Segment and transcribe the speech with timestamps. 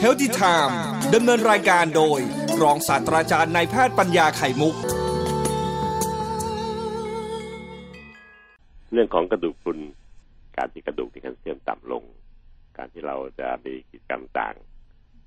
[0.00, 0.78] เฮลติไทม์
[1.14, 2.20] ดำเนินรายการโดย
[2.62, 4.74] รองศาสตราจารย์นายแพทย์ปัญญาไข่มุก
[8.92, 9.78] เรื่องของกระดูกพรุน
[10.56, 12.04] การที่กระดูกที่แคลเซียมต่ำลง
[12.76, 14.54] การที่เราจะมีกิจกรรมต่าง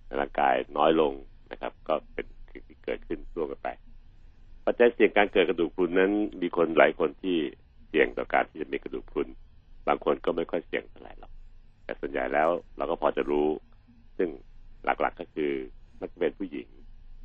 [0.05, 1.13] ในร่างกายน้อยลง
[1.51, 3.69] นะครับ ก็เป็นสิ่งที่เกิดขึ้นร่วมกันไป
[4.65, 6.11] ปัจจัยเสี่ยงการเกิดกระดูกพรุนนั้น
[6.41, 7.37] มีคนหลายคนที่
[7.87, 9.27] เสี่ยงต่อการที่จะมีกระดูกพรุน
[9.87, 11.31] บางคนก็ไม่ค่อยเสี่ยงเท่าไหร่หรอก
[11.85, 13.47] แต่ส่วนใหญ่แล้วเราก็พอจะรู้
[14.17, 14.29] ซึ่ง
[14.85, 15.51] หลักๆก็คือ
[15.99, 16.67] มักจะเป็นผู้หญิง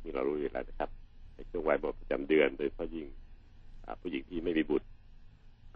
[0.01, 0.89] ที่เรารู้อยู่แล้วนะครับ
[1.35, 3.07] ในช่วงวัยหมดประจำเดือนโดยเฉพาะยิ่ง
[4.01, 4.87] ผู้หญิงที่ไม่มีบุตร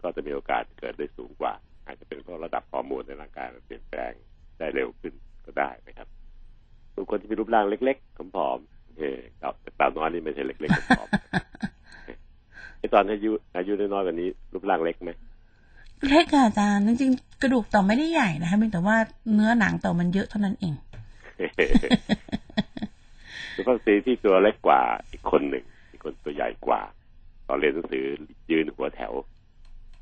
[0.02, 1.52] ก็จะมีโอกาสเกิดได้สูงกว่า
[1.86, 4.12] อาจจะเป็นเพราะระดับฮอร์โมนในร่างกายมันเปลี่ยนแปลง
[4.58, 5.14] ได้เร็วขึ้น
[5.46, 6.08] ก็ได้นะครับ
[6.94, 9.10] บางคนที่มีรูปร่างเล็กๆผอมๆเฮ้
[9.62, 11.08] แต่ตาน้อยนี่ไม่ใช่เล็กๆผอม
[12.78, 15.12] ไอตอนอายุอายุน้อยๆกว่านี้รูปร่างเล็กไหม
[16.08, 18.96] เล็กอาจารย์จริงๆกระดูกต่อไม่ได้ใหญ่นะคะเพียงแต่ว่า
[19.34, 20.74] เนื้อหนังต่อมันเยอะเท่านั้นเอง
[23.54, 26.82] สุภาพสตรีที่ตัวเล็กกว่าอีกคนหนึ่งอีกคนตัวใหญ่กว่า
[27.48, 28.04] ตอนเรียนหนังสือ
[28.50, 29.12] ยืนหัวแถว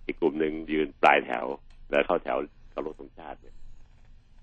[0.06, 1.44] อีกกลุ่มหนึ่งยืนปลายแถว
[1.90, 2.38] แล้วเข้าแถว
[2.70, 3.54] เคารพธงชาติเนี่ย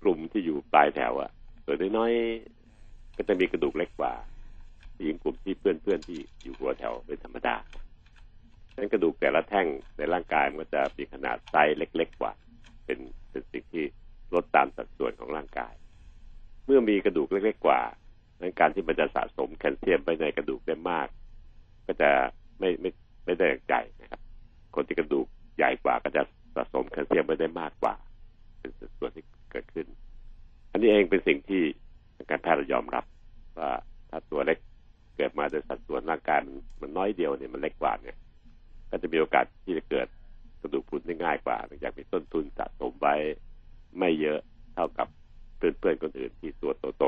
[0.02, 1.30] กลุ่มที่อยู่ปลายแถวอะ
[1.66, 4.12] ตัวน้อยๆก็จะมีกระดูกเล็กกว่า
[5.02, 7.56] หญิงกลุ่มที่เพื่อนๆที่อยู่หัวแถวเป็นธรรมดา
[8.76, 12.32] นั้นกระดูกแต่ละแท่งในร่างกายมันก็จะมีขนาดไซส์เล็ก ๆ กว่า
[12.84, 12.98] เป็น
[13.30, 13.84] เป็นสิ่งที่
[14.34, 15.74] ลดตามสัดส่วนของร่างกาย
[16.66, 17.80] เมื่อมีกระดูกเล็ก ๆ กว่า
[18.40, 21.08] นั้นการที่มันจะสะสมแคลเซียมไปในกระดูกได้มาก
[21.86, 22.10] ก็จะ
[22.58, 22.90] ไม่ไม่
[23.24, 24.20] ไม่ได้ใจนะครับ
[24.74, 26.22] คนที่กระดูกใหญ่กว่าก็จะ
[26.54, 27.94] สะสมแคลเซียมไปได้มากกว่า
[28.58, 29.86] เป็นส่วนที่เกิดขึ้น
[30.70, 31.62] อันนี้เองเป็นสิ่งที่
[32.30, 33.04] การแพทย์ยอมรับ
[33.58, 33.70] ว่า
[34.10, 34.58] ถ้าตัวเล็ก
[35.16, 36.38] เกิดมาโดยสัดส่วนร่างกาย
[36.80, 38.16] มันน้อยเดียวเนี่ยมันเล็กกว่าเนี่ย
[38.92, 40.08] ก็จะมีโอกาสที่จะเกิด
[40.60, 43.14] กระดูกพรุนได้ง่ายกว่าเนื่องจากมีต้นทุนสะสมไว้
[43.98, 44.40] ไม่เยอะ
[44.74, 45.06] เท่ากับ
[45.56, 47.04] เพื่อนๆคนอื่นที่ตัวโต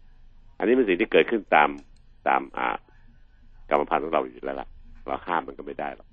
[0.00, 1.70] ๆอันนี้เป็นสิ่งที่เกิดขึ้นตาม
[2.28, 2.76] ตามอ่า
[3.70, 4.68] กรรมพันธุ์ของเราอยู่แล้วล่ะ
[5.06, 6.08] เราห้ามมันก็ไม่ได้หรอก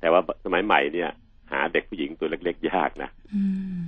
[0.00, 1.10] แต่ว่าสมัยใหม่เนี่ย
[1.52, 3.10] หาเด็กผู้หญิงตัวเล็กๆยากนะ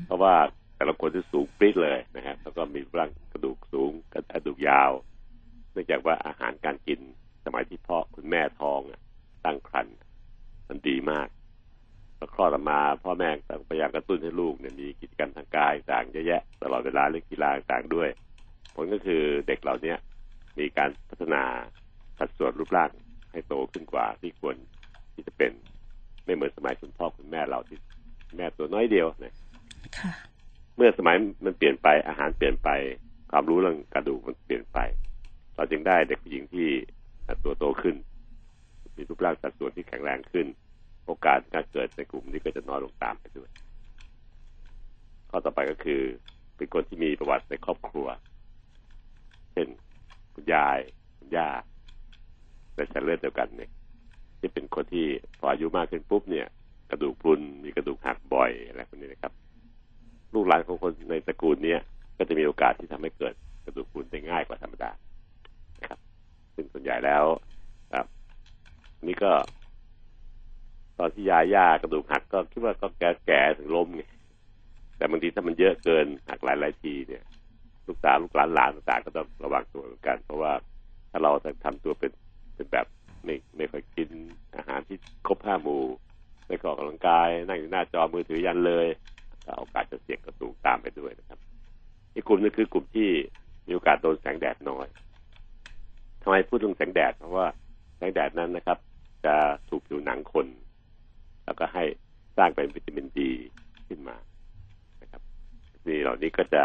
[0.07, 0.35] เพราะว่า
[0.77, 4.91] แต่ละคนที่สูงปรี๊ดเลยนะครับแล้วก็มีร่างกระดูกสูงกระดูกยาว
[5.73, 7.01] เนื่องจากว่าอาหารการกิน
[7.45, 8.81] สมัยที่พ่อคุณแม่ท้อง
[9.45, 9.97] ตั้งครรภ์
[10.69, 11.29] มันดีมาก
[12.19, 18.09] พอคลอดออกมา พ่อแม่ต้องพยายามกระตุ้นให้ลูกเนี่ยมีกิจกรรมทางกายต่างเยอะแยะตลอดเวลาเล่นกีฬาต่างด้วย
[18.75, 19.95] ผลก็คือเด็กเหล่านี้
[20.59, 21.43] มีการพัฒนา
[22.19, 22.91] สัดส่วนรูปร่าง
[23.33, 24.57] ให้โตขึ้นกว่าที่ควร
[25.15, 25.53] ที่จะเป็น
[26.25, 27.79] ไม่เหมือนสมัยคุณพ่อคุณแม่เราที่
[28.37, 29.35] แม่ตัวน้อยเดียวนะ
[30.77, 32.69] เมื่อสมัยมันเปลี่ยนไปอาหารเปลี่ยนไป
[33.31, 34.79] ความรู้เรื่องกระดูกมันเปลี่ยนไป
[35.57, 36.69] เราจึงได้เด็กผู้หญิงที่
[37.45, 37.97] ตัวโตขึ้น
[39.01, 40.47] มีรูปร่างสัดส่วนที่แข็งแรงขึ้น
[41.07, 43.51] โอกาสการเกิดในกลุ่มนี้ก็จะน้อยลงตามไปด้วย
[45.31, 46.01] ข้อต่อไปก็คือ
[46.57, 48.09] เป็นคนที่มีประวัติในครอบครัว
[49.53, 49.69] เช่น
[50.35, 50.79] คุณยาย
[51.19, 51.49] คุณย่า
[52.75, 53.71] ในสายเลือดเดียวกันเนี่ย
[54.39, 55.07] ที่เป็นคนที่
[55.39, 56.47] พออายุมากขึ้นปุ๊บเนี่ย
[56.91, 59.33] กระดูกพรุนมีกระดูกหักบ่อยอะไรพวกนี้นะครับ
[60.35, 61.81] ลูกหลานของคนในตระกูลเนี้ย
[62.19, 63.35] ก็จะมีโอกาสที่ทำให้เกิด
[63.65, 64.91] กระดูกพรุนได้ง่ายกว่าธรรมดา
[65.79, 65.99] นะครับ
[66.55, 67.25] ซึ่งส่วนใหญ่แล้ว
[69.07, 69.33] นี่ก็
[70.99, 74.03] ตอนที่ยาย่ากระดูกหักก็คิดว่าก็แก่แก่ถึงล้มไง
[74.97, 77.23] แต่บางทีถ้ามันเยอะเกินหักหลายหลายทีเนี่ย
[77.87, 80.53] ลูกสาวลูกหลานหลานต่างก็ต้องระวังตัวเหมือนกัน เพราะว่า
[81.11, 81.31] ถ้าเรา
[81.65, 82.13] ทำตัวเป็น
[82.55, 82.87] เป็นแบบ
[83.25, 84.09] ไม่ไม่ค่อยกิน
[84.57, 84.97] อาหารที่
[85.27, 85.83] ครบห้าหมู่
[86.47, 88.87] ไม่ออกกำลังกาย นั่งอยู่หน้าจอมือถือยันเลย
[89.45, 91.39] ก็โอกาสจะเสี่ยงกระดูกตามไปด้วยนะครับ
[92.15, 93.09] อีกกลุ่มนึงคือกลุ่มที่
[93.67, 94.87] มีโอกาสโดนแสงแดดน้อย
[96.23, 97.47] ทำไมพูดถึงแสงแดดเพราะว่า
[97.97, 98.79] แสงแดดนั้นนะครับ
[99.27, 99.37] จะ
[99.69, 100.47] ถูกผิวหนังคน
[101.45, 101.85] แล้วก็ให้
[102.37, 103.31] สร้างเป็นวิตามินดี
[103.89, 104.17] ขึ้นมา
[105.03, 105.23] นะครับ
[105.87, 106.65] นี่เหล่านี้ก็จะ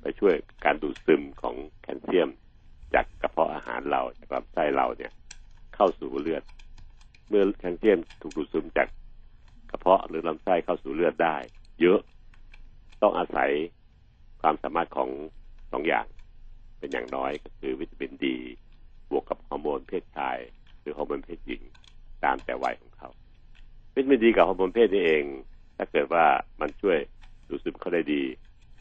[0.00, 2.28] ไปช่วยการดูดซึมของแคลเซียม
[2.94, 5.12] จากกระเพาะอาหารเราจากลำไส้เราเนี่ย
[5.74, 6.42] เข้าสู่เลือด
[7.28, 8.88] เมื่อแคลเซียมถูกดูดซึมจาก
[9.70, 11.36] กระเพาะหรือลำไส้เข้าสู่เลือดได้
[11.80, 12.00] เยอะ
[13.02, 13.50] ต้องอาศัย
[14.40, 15.10] ความสามารถของ
[15.72, 16.06] สองอย่าง
[16.78, 18.36] เป็นอย่างน้อยก็คือวิตามินดี
[19.10, 20.38] บวกกับฮอร์โมนเพศชาย
[20.84, 21.62] หรือฮอร์โมนเพศหญิง
[22.24, 23.08] ตามแต่วัยของเขา
[23.94, 25.24] วิตามินดีกับฮอร์โมนเพศนี่เอง
[25.76, 26.24] ถ้าเกิดว่า
[26.60, 26.98] มันช่วย
[27.48, 28.22] ดูดซึมเขาได้ดี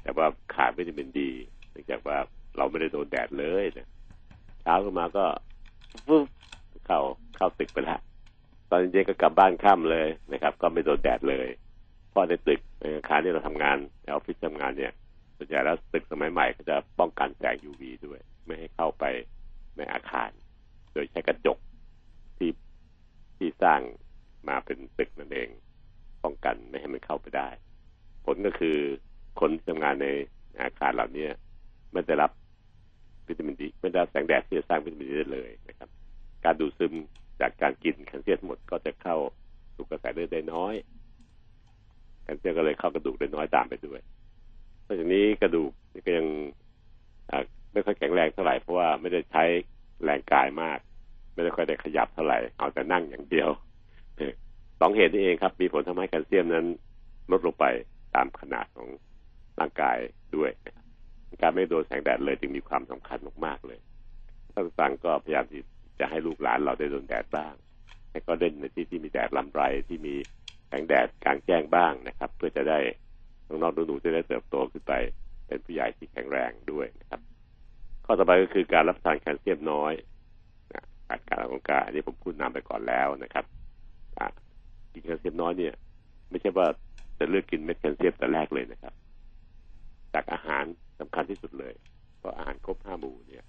[0.03, 1.29] แต่ว่าขาดวิตามินดี
[1.71, 2.17] เนื่องจากว่า
[2.57, 3.87] เราไม่ได้โดนแดดเลยเนี่ย
[4.61, 5.25] เช้าขึ้นมาก็
[6.07, 6.25] ฟุ๊บ
[6.85, 6.99] เข้า
[7.37, 7.97] เข้าตึกไปละ
[8.69, 11.47] ตอนเย็นก็กลับบ้านค่ำเลยนะครับ ก็ไม่โดนแดดเลย
[12.09, 14.93] เพราะในตึกในอาคารที่เราทำงานในออฟฟิศทำงานเนี่ย
[15.37, 19.03] ส่วนใหญ่แล้วตึกสมัยใหม่ก็จะป้องกันแสง UV ด้วย ไม่ให้เข้าไป
[19.77, 20.29] ในอาคาร
[20.93, 21.57] โดยใช้กระจก
[22.37, 22.51] ที่
[23.37, 23.81] ที่สร้าง
[24.49, 25.49] มาเป็นตึกนั่นเอง
[26.23, 27.49] ป้องกันไม่ให้มันเข้าไปได้
[28.25, 28.77] ผลก็คือ
[29.39, 30.07] คนที่ทำงานใน
[30.61, 31.27] อาคารเหล่านี้
[31.91, 32.31] ไม่ได้รับ
[33.27, 35.89] วิตามินดีไม่ได้แสงแดดที่จะสร้างวิตามินดีได้เลยนะครับ
[36.45, 36.93] การดูดซึม
[37.41, 39.17] จากการกินแคลเซียมทั้งหมดก็จะเข้า
[39.75, 40.73] สู่กระแสเลือดได้น้อย
[42.23, 43.99] แคลเซียมก็เลยเข้ากระดูกได้น้อยตามไปด้วย
[44.83, 45.71] เพราะฉะนี้กระดูก
[46.05, 46.27] ก็ยัง
[47.73, 49.43] ไม่ค่อยแข็งแรงเท่าไหร่เพราะว่าไม่ได้ใช้
[50.03, 50.79] แรงกายมาก
[51.33, 53.49] ไม่ได้ค่อยได้ขยับเท่าไหร่เอาแต่นั่งอย่างเดียว
[54.79, 56.65] สองเหตุนี้เองครับ มีผลทำให้แคลเซียมนั้น
[57.31, 57.65] ลดลงไป
[58.15, 58.89] ตามขนาดของ
[59.59, 59.97] ร่างกาย
[60.35, 60.51] ด้วย
[61.41, 63.79] การไม่โดนแสงแดดเลยจึงมีความสำคัญมากๆเลย
[64.53, 65.61] ท่านฟังก็พยายามที่
[65.99, 67.53] จะให้ลูกหลานเราได้โดนแดดบ้าง
[68.09, 70.15] ให้ก็เล่นในที่ที่มีแดดลำไรที่มี
[70.67, 72.79] แสงแดดกลางแจ้งบ้างนะครับ เพื่อจะได้
[73.47, 74.93] น้องๆหนูๆจะได้เติบโตขึ้นไป
[75.47, 77.21] เป็นผู้ใหญ่ที่แข็งแรงด้วยนะครับ
[78.05, 79.93] ข้อต่อไปก็คือการรับประทานแคลเซียมน้อย
[81.13, 83.45] ขาดการออกกำลังกายอันนี้ผมพูดนำไปก่อนแล้วนะครับ
[84.93, 85.73] กินแคลเซียมน้อยเนี่ย
[86.29, 86.67] ไม่ใช่ว่า
[87.19, 88.93] จะเลือกกินเม็ดแคลเซียมแต่แรกเลยนะครับ
[90.13, 90.63] จากอาหาร
[90.99, 91.73] สำคัญที่สุดเลย
[92.19, 93.43] เพราะอาหารครบห้าหมู่เนี่ย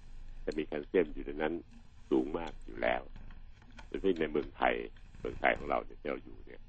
[0.45, 1.55] จะมีแคลเซียมอยู่ในนั้น
[2.11, 3.03] สูงมากอยู่แล้ว
[3.87, 4.75] โดยเฉพาะในเมืองไทย
[5.21, 6.61] เมืองไทยของเราเนี่ยที่เราอยู่เนี่ย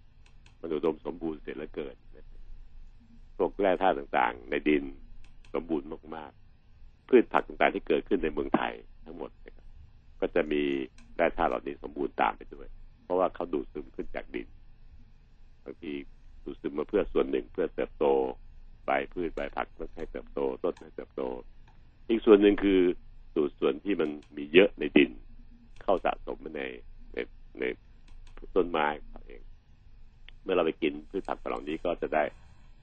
[0.60, 1.96] มันอุดมสมบูรณ์เสียเหลือเกิน
[3.38, 4.84] พวกแร่ธาตุต่างๆ ในดิน
[5.54, 8.74] สมบูรณ์มากๆพืชผักต่างๆที่เกิดขึ้นในเมืองไทย
[9.06, 9.65] ทั้งหมดนะครับ
[10.20, 10.64] ก็จะมี
[11.16, 12.68] แร่ธาตุเหล่านี้สมบูรณ์ตามไปด้วย
[13.04, 14.48] เพราะว่าเขาดูดซึมขึ้นจากดิน
[15.64, 15.92] บางที
[16.44, 18.06] ดูดซึมมาเพื่อส่วนหนึ่งเพื่อเติบโต
[18.86, 21.22] ใบพืชใบผักมันให้เติบโตต้นให้เติบโต
[22.10, 22.80] อีกส่วนหนึ่งคือ
[23.36, 25.12] ดูดส่วนที่มันมีเยอะในดิน
[25.84, 26.62] เข้าสะสมใน
[27.14, 27.18] ใน
[27.60, 27.64] ใน
[28.56, 28.88] ต้นไม้
[29.28, 29.42] เอง
[30.44, 32.24] เมื่อเราไปกินพืชผักเหล่านี้ก็จะได้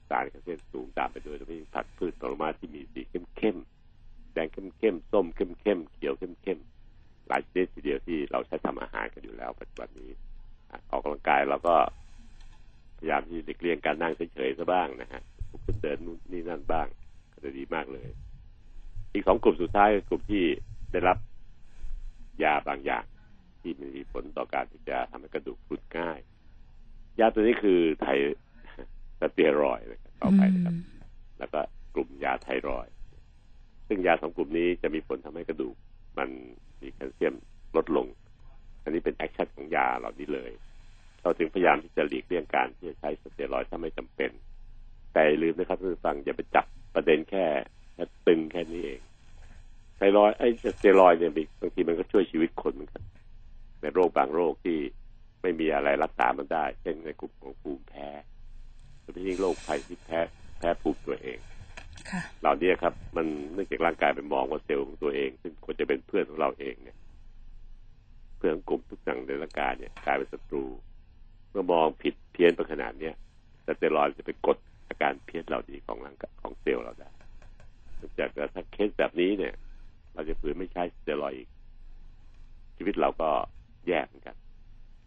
[0.09, 6.72] สารแคลเซียมสูงตามไปด้วยโดยเฉพาะผักพืชผลไม้ที่มีสีเข้มๆแดงเข้มๆส้มเข้มๆเขียวเข้มๆ
[7.27, 10.11] หลายชนิดทีเดียวที่เราใช้ทำอาหารกันอยู่แล้วปัจจุบันนี้
[10.91, 11.75] ออกกำลังกายเราก็
[12.97, 16.87] พยายามที่จะเลี่ยงการนั่งเฉยๆซะบ้างนะฮะลุกขึ้นเดินนู่นนี่นั่นบ้าง
[17.33, 18.09] ก็จะดีมากเลย
[19.13, 20.43] อีกสองกลุ่มสุดท้ายคือกลุ่มที่
[20.91, 21.17] ได้รับ
[22.43, 23.05] ยาบางอย่าง
[23.61, 26.19] ที่มีผลต่อการที่จะทำให้กระดูกพรุดง่าย
[27.19, 28.05] ยาตัวนี้คือไท
[29.19, 30.75] สเตียรอยนะครับต่อไปนะครับ
[31.39, 31.59] แล้วก็
[31.95, 32.87] กลุ่มยาไทรอย
[33.87, 35.75] ซึ่งยาสองกลุ่มนี้จะมีผลทำให้กระดูก
[36.17, 37.35] มันีแคลเซียม
[37.75, 38.07] ลดลง
[38.83, 40.51] อันนี้เป็น action ของยาเหล่านี้เลย
[41.21, 44.31] เราถึงพยายามที่จะหลีกเลี่ยงการที่จะใช้สเตียรอยด์ถ้าไม่จำเป็น
[45.13, 46.65] แต่ลืมนะครับท่านฟังอย่าไปจับ
[46.95, 47.45] ประเด็นแค่
[47.93, 49.01] แค่ตึงแค่นี้เอง
[49.97, 51.31] ไทรอยไอ้สเตียรอยด์เนี่ย
[51.61, 53.03] บางทีมันก็ช่วยชีวิตคนเหมือนกัน
[53.81, 54.77] ในโรคบางโรคที่
[55.41, 58.07] ไม่มีอะไรรักษามันได้ เช่นในกลุ่มของภูมิแพ้
[59.01, 60.19] โดยเฉพาะโรคภัยที่แพ้
[60.57, 61.39] แพ้ภูมิตัวเอง
[62.41, 66.97] เหล่านี้ครับ มันเนื่องจากร่างกายไปมองว่าเซลล์ของตัวเอง ซึ่งควรจะเป็นเพื่อนของเราเองเนี่ย
[68.37, 70.63] เพื่อนกลุ่มทุกอย่างในร่างกายเนี่ยกลายเป็นศัตรู
[71.51, 73.13] เมื่อมองผิดเพี้ยนไปขนาดเนี้ย
[73.65, 74.57] สเตียรอยจะไปกด
[74.87, 77.09] อาการเพี้ยนเหล่านี้ของร่างกายของเซลล์เราได้
[78.19, 79.53] จากถ้าเคสแบบนี้เนี่ย
[80.13, 81.49] เราจะฝืนไม่ใช้สเตียรอยอีก
[82.77, 83.29] ชีวิตเราก็
[83.87, 84.35] แย่เหมือนกัน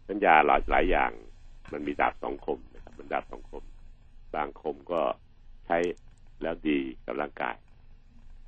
[0.09, 1.11] สัญญาหลายหลายอย่าง
[1.73, 3.63] มันมีดาบสองคมนะครับมันดาบสองคม
[4.35, 5.01] บางคมก็
[5.65, 5.77] ใช้
[6.41, 7.55] แล้วดีกับร่างกาย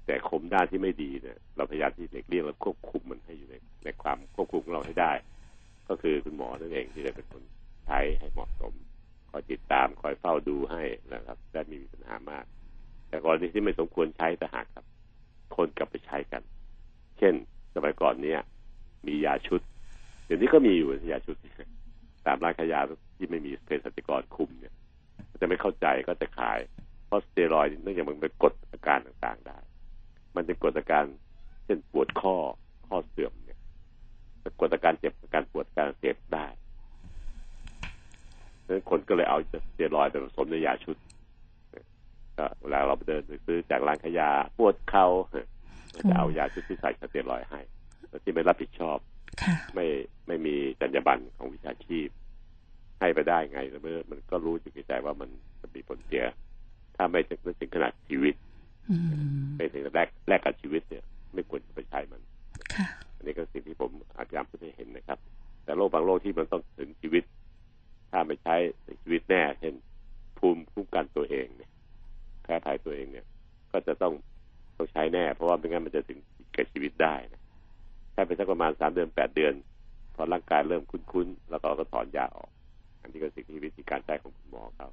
[0.05, 5.13] แต่คมด้านที่ไม่ดีเนี่ยเราพยายามที่เด็กเลี่ยงและควบคุมมันให้อยู่ในในความควบคุมของเราให้ได้
[5.89, 7.43] ก็คือคุณหมอนั่นเองที่จะเป็นคน
[7.85, 8.73] ใช้ให้เหมาะสม
[9.29, 10.83] คอยติดตามคอยเฝ้าดูให้
[11.13, 12.45] นะครับได้ไม่มีปัญหามาก
[13.09, 14.85] แต่กรณีที่ไม่สมควรใช้แต่หากครับ
[15.55, 16.41] คนกลับไปใช้กัน
[17.17, 17.33] เช่น
[17.75, 18.39] สมัยก่อนเนี้ย
[19.07, 19.61] มียาชุด
[20.25, 21.35] เดี๋ยวนี้ก็มีอยู่ยาชุด
[22.25, 22.81] ตามร้านขายยา
[23.17, 24.73] ที่ไม่มีเภสัชกรคุมเนี่ย
[25.41, 26.59] จะไม่เข้าใจก็จะขาย
[27.09, 29.57] เพราะสเตียรอยด์เนื่องจากมันไปกดอาการต่างๆได้
[30.35, 31.05] มันจะกดอาการ
[31.65, 32.35] เช่นปวดข้อ
[32.87, 33.59] ข้อเสื่อมเนี่ย
[34.43, 36.45] จะกดอาการเจ็บอาการปวดการเจ็บได้
[38.65, 40.97] ดังนั้นคนก็เลยเอาสเตียรอยด์ไปผสมในยาชุด
[42.37, 45.07] ก็เวลาเราไปเดินซื้อจากร้านขายยาปวดเข่า
[46.09, 47.61] จะเอายาชุดที่ใส่สเตียรอยด์ให้
[48.23, 48.97] ที่ไม่รับผิดชอบ
[49.75, 49.85] ไม่
[50.27, 52.07] ไม่มีจรรยาบรรณของวิชาชีพ
[52.99, 55.29] ให้ไปได้ไงเมื่อมันก็รู้อยู่ในใจว่ามัน
[55.61, 56.23] มันมีผลเสีย
[57.01, 58.35] ถ้าไม่ถึงถึงขนาดชีวิต
[59.57, 61.03] ไม่ถึงแรกแรกกับชีวิตเนี่ย
[61.33, 62.21] ไม่ควรจะไปใช้มัน
[63.15, 65.19] อันนี้ก็สิ่งที่ผมอาจจะพูดให้เห็นนะครับ
[65.63, 67.23] แต่โรคบางโรคที่มันต้องถึงชีวิต
[68.11, 69.73] ถ้าไม่ใช้ในชีวิตแน่ เช่น
[70.39, 71.71] ภูมิคุ้มกันตัวเองเนี่ย
[72.43, 73.25] แพ้ภัยตัวเองเนี่ย
[73.71, 74.13] ก็จะต้อง
[74.77, 76.19] ต้องใช้แน่ เพราะว่าไม่งั้นมันจะถึง
[76.53, 77.41] แก่ชีวิตได้นะ
[78.13, 79.53] ใช้ไปสักประมาณสามเดือนแปดเดือน
[80.15, 82.49] พอร่างกายเริ่มคุ้นๆแล้วก็ก็ถอนยาออก
[83.01, 84.87] อันนี้ก็สิ่งที่วิธีการใช้ของคุณหมอเขา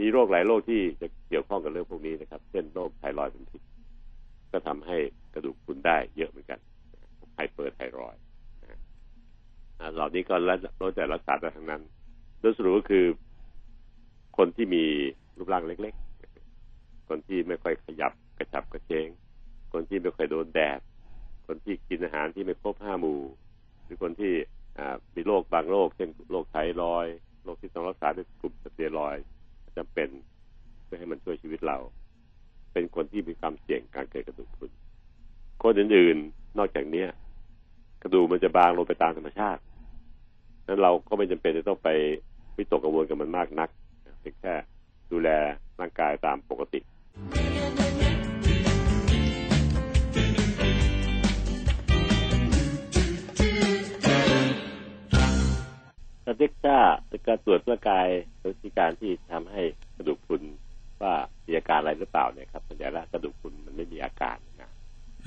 [0.00, 3.62] มีโรคหลายโรคที่จะเกี่ยวข้องกับเรื่องพวกนี้นะครับ เช่นโรคไทรอยด์เป็นพิษ
[4.52, 4.96] ก็ทำให้
[5.34, 6.58] กระดูกพรุนได้เยอะเหมือนกัน
[7.34, 8.22] ไฮเปอร์ไทรอยด์
[9.94, 10.34] เหล่านี้ก็
[10.80, 11.82] ลดแต่รักษาแต่ทั้งนั้น
[12.40, 13.04] โดยสรุปก็คือ
[14.36, 14.84] คนที่มี
[15.36, 15.94] รูปร่างเล็ก
[17.08, 19.08] คนที่ไม่ค่อยขยับกระฉับกระเฉง
[19.72, 20.80] คนที่ไม่ค่อยโดนแดด
[21.46, 23.20] คนที่กินอาหารที่ไม่ครบห้าหมู่
[23.84, 24.32] หรือคนที่
[25.14, 27.06] มีโรคบางโรคเช่นโรคไทรอย
[27.44, 29.16] โรคที่ต้องรักษาด้วยกลุ่มสเตียรอย
[29.76, 30.08] จำเป็น
[30.84, 31.78] เพื่อให้มันช่วยชีวิตเรา
[32.72, 34.70] เป็นคนที่มีความเสี่ยงการเกิดกระดูกพรุน
[35.62, 37.08] คนอื่นๆนอกจากเนี้ย
[38.02, 39.60] กระดูกมันจะบางลงไปตามธรรมชาติ
[40.66, 41.88] นั้นเราก็ไม่จำเป็นจะต้องไป
[42.56, 43.68] วิตกกังวลกับมันมากนัก
[44.20, 44.54] เพียงแค่
[45.12, 45.28] ดูแล
[45.80, 46.80] ร่างกายตามปกติ
[56.38, 56.76] เต็กซ่า
[57.08, 58.06] เป็นการตรวจร่างกาย
[58.40, 59.62] โดยที่การที่ทำให้
[59.96, 60.42] กระดูกพรุน
[61.02, 61.14] ว่า
[61.46, 64.70] มีอาการอะไรหรือเปล่าเนี่ยครับส่วนใหญ่แล้วกระดูกพรุนมันไม่มีอาการนะ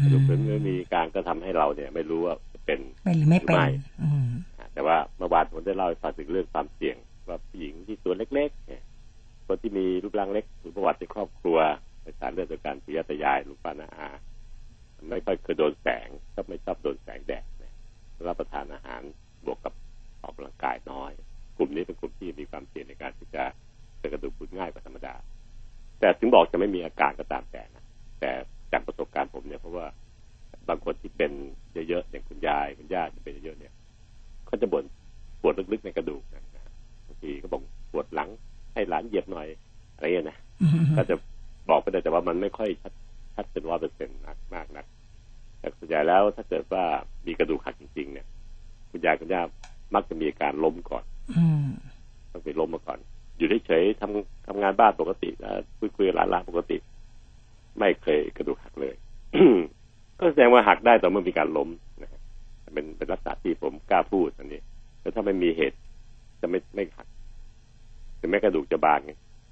[0.03, 3.57] กระดูกพรุนไม่มีการก็ทำให้เราเนี่ย ไม่รู้ว่าจะเป็นเป็นหรือไม่เป็น
[4.73, 6.97] แต่ว่าเมื่อวานผมได้เล่าให้ฟังถึงเรื่องความเสี่ยง
[7.27, 8.83] ว่าผู้หญิงที่ตัวเล็กๆเนี่ย
[9.47, 11.57] คนที่มีรูปร่างเล็กหรือประวัติในครอบครัว
[12.03, 14.09] ในสารเลือดโดยการปุยตยายลูกปานาอา
[15.09, 17.73] ไม่ค่อยเคยโดนแสงก็ไม่ชอบโดนแสงแดดเนี่ย
[18.27, 19.01] รับประทานอาหาร
[19.45, 19.73] บวกกับ
[20.27, 21.11] ออกกำลังกายน้อย
[21.57, 23.43] กลุ่มนี้เป็นกลุ่มที่มีความเสี่ยงในการที่จะ
[23.97, 25.15] เกิดกระดูกพรุนง่ายกว่าธรรมดา
[25.99, 27.83] แต่ถึงบอกจะไม่มีอาการก็ตามแต่นะ
[28.19, 28.31] แต่
[28.71, 29.85] จากประสบการณ์ผมเนี่ยเพราะว่า
[30.69, 31.31] บางคนที่เป็น
[31.73, 33.73] เยอะๆอย่างคุณยายคุณย่าที่เป็นเยอะๆเนี่ย
[34.47, 34.83] เขาจะบ่น
[35.41, 36.43] ปวดลึกๆในกระดูกนะ
[37.07, 38.29] บางทีก็บอกปวดหลัง
[38.73, 39.47] ให้หลานเหยียบหน่อย
[39.95, 40.37] อะไรเงี้ยนะ
[40.97, 41.15] ก็จะ
[41.69, 42.93] บอกไปได้แต่ว่ามันไม่ค่อยชัด
[43.35, 44.85] ชัดเป็นร้อยเปอร์เซ็นต์มากมากนัก
[45.59, 46.83] แต่ส่วนใหญ่แล้วถ้าเกิดว่า
[47.25, 48.25] มีกระดูกหักจริง ๆ เนี่ย
[48.91, 49.41] คุณยายคุณย่า
[49.95, 51.03] มักจะมีอาการล้มก่อน
[52.31, 52.99] ต้องไปล้มมาก่อน
[53.37, 55.29] อยู่เฉยๆทำทำงานบ้านปกติ
[55.77, 56.77] คุยคุยหลานๆปกติ
[57.79, 58.95] ไม่เคยกระดูกหักเลย
[60.19, 61.69] ก็แสดงว่าหักได้ต่อเมื่อมีการล้ม
[62.01, 62.09] นะ
[62.73, 64.61] เป็นเป็นลักษณะที่ผมกล้าพูดอันนี้
[65.01, 65.77] แต่ถ้าไม่มีเหตุ
[66.41, 67.07] จะไม่ไม่หัก
[68.19, 68.99] ถึงแม้กระดูกจะบาง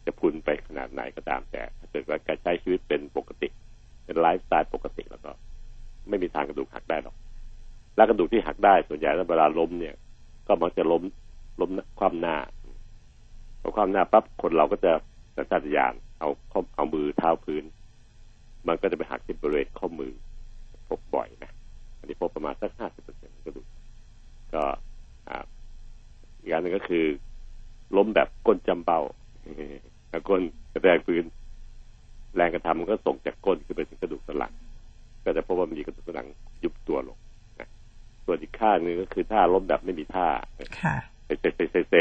[0.05, 3.47] จะพุนไปขนาดไหนก็ตามแต่ ถ้าเกิดว่าการใช้ชีวิตเป็นปกติ
[4.05, 5.31] เป็นไลฟ์สไตล์ปกติแล้วก็
[6.09, 7.15] ไม่มีทางกระดูกหักได้หรอก
[7.95, 9.95] แล้วกระดูกที่หักได้ส่วนใหญ่แล้วเวลาล้มเนี่ย
[10.47, 11.03] ก็มักจะล้ม
[11.61, 12.35] ล้มความหน้า
[13.61, 14.91] พอความหน้าปั๊บคนเราก็จะ
[15.35, 16.29] สัญชาตญาณเอา
[16.75, 17.63] เอามือเท้าพื้น
[18.67, 20.13] มันก็จะไปหักที่บริเวณข้อมือ
[20.87, 21.51] พบบ่อยนะ
[21.97, 23.67] อันนี้พบประมาณสักห้าสิบเปอร์เซ็นต์กระดูก
[24.53, 24.63] ก็
[26.39, 27.05] อีกอย่างหนึ่งก็คือ
[27.97, 29.01] ล้มแบบก้นจำเป้า
[30.29, 30.41] ก้น
[30.73, 31.23] กระแทกพื้น
[32.35, 34.53] แรงกระทำมันก็ส่งจากก้นขึ้นไปถึงกระดูกสันหลัง
[35.23, 36.27] ก็จะพบว่ามีกระดูกสันหลัง
[36.63, 37.17] ยุบตัวลง
[38.25, 40.27] ส่วนอีกข้างหนึ่งก็คือท่าล้มแบบไม่มีท่า
[41.25, 41.95] เซเซเซเซ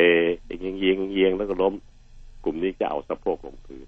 [0.47, 1.75] เอียงเอียงเอียงแล้วก็ล้ม
[2.45, 3.87] กลุ่มนี้จะเอาสะโพกลงพื้น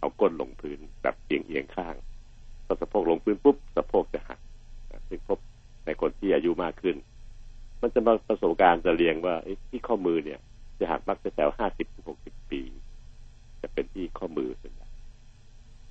[0.00, 1.94] เอาก้นลงพื้นแบบเอียงเอียงข้าง
[2.66, 4.40] พอสะโพกลงพื้นปุ๊บสะโพกจะหัก
[5.08, 5.38] ซึ่งพบ
[5.86, 6.96] ในคนที่อายุมากขึ้น
[7.80, 9.34] มันจะมาประสบการณ์จะเรียงว่า
[9.68, 10.40] ที่ข้อมือเนี่ย
[10.78, 12.62] จะหักมักจะแถวห้าสิบถึงหกสิบปี
[13.62, 14.88] จะเป็นที่ข้อมือส่วนใหญ่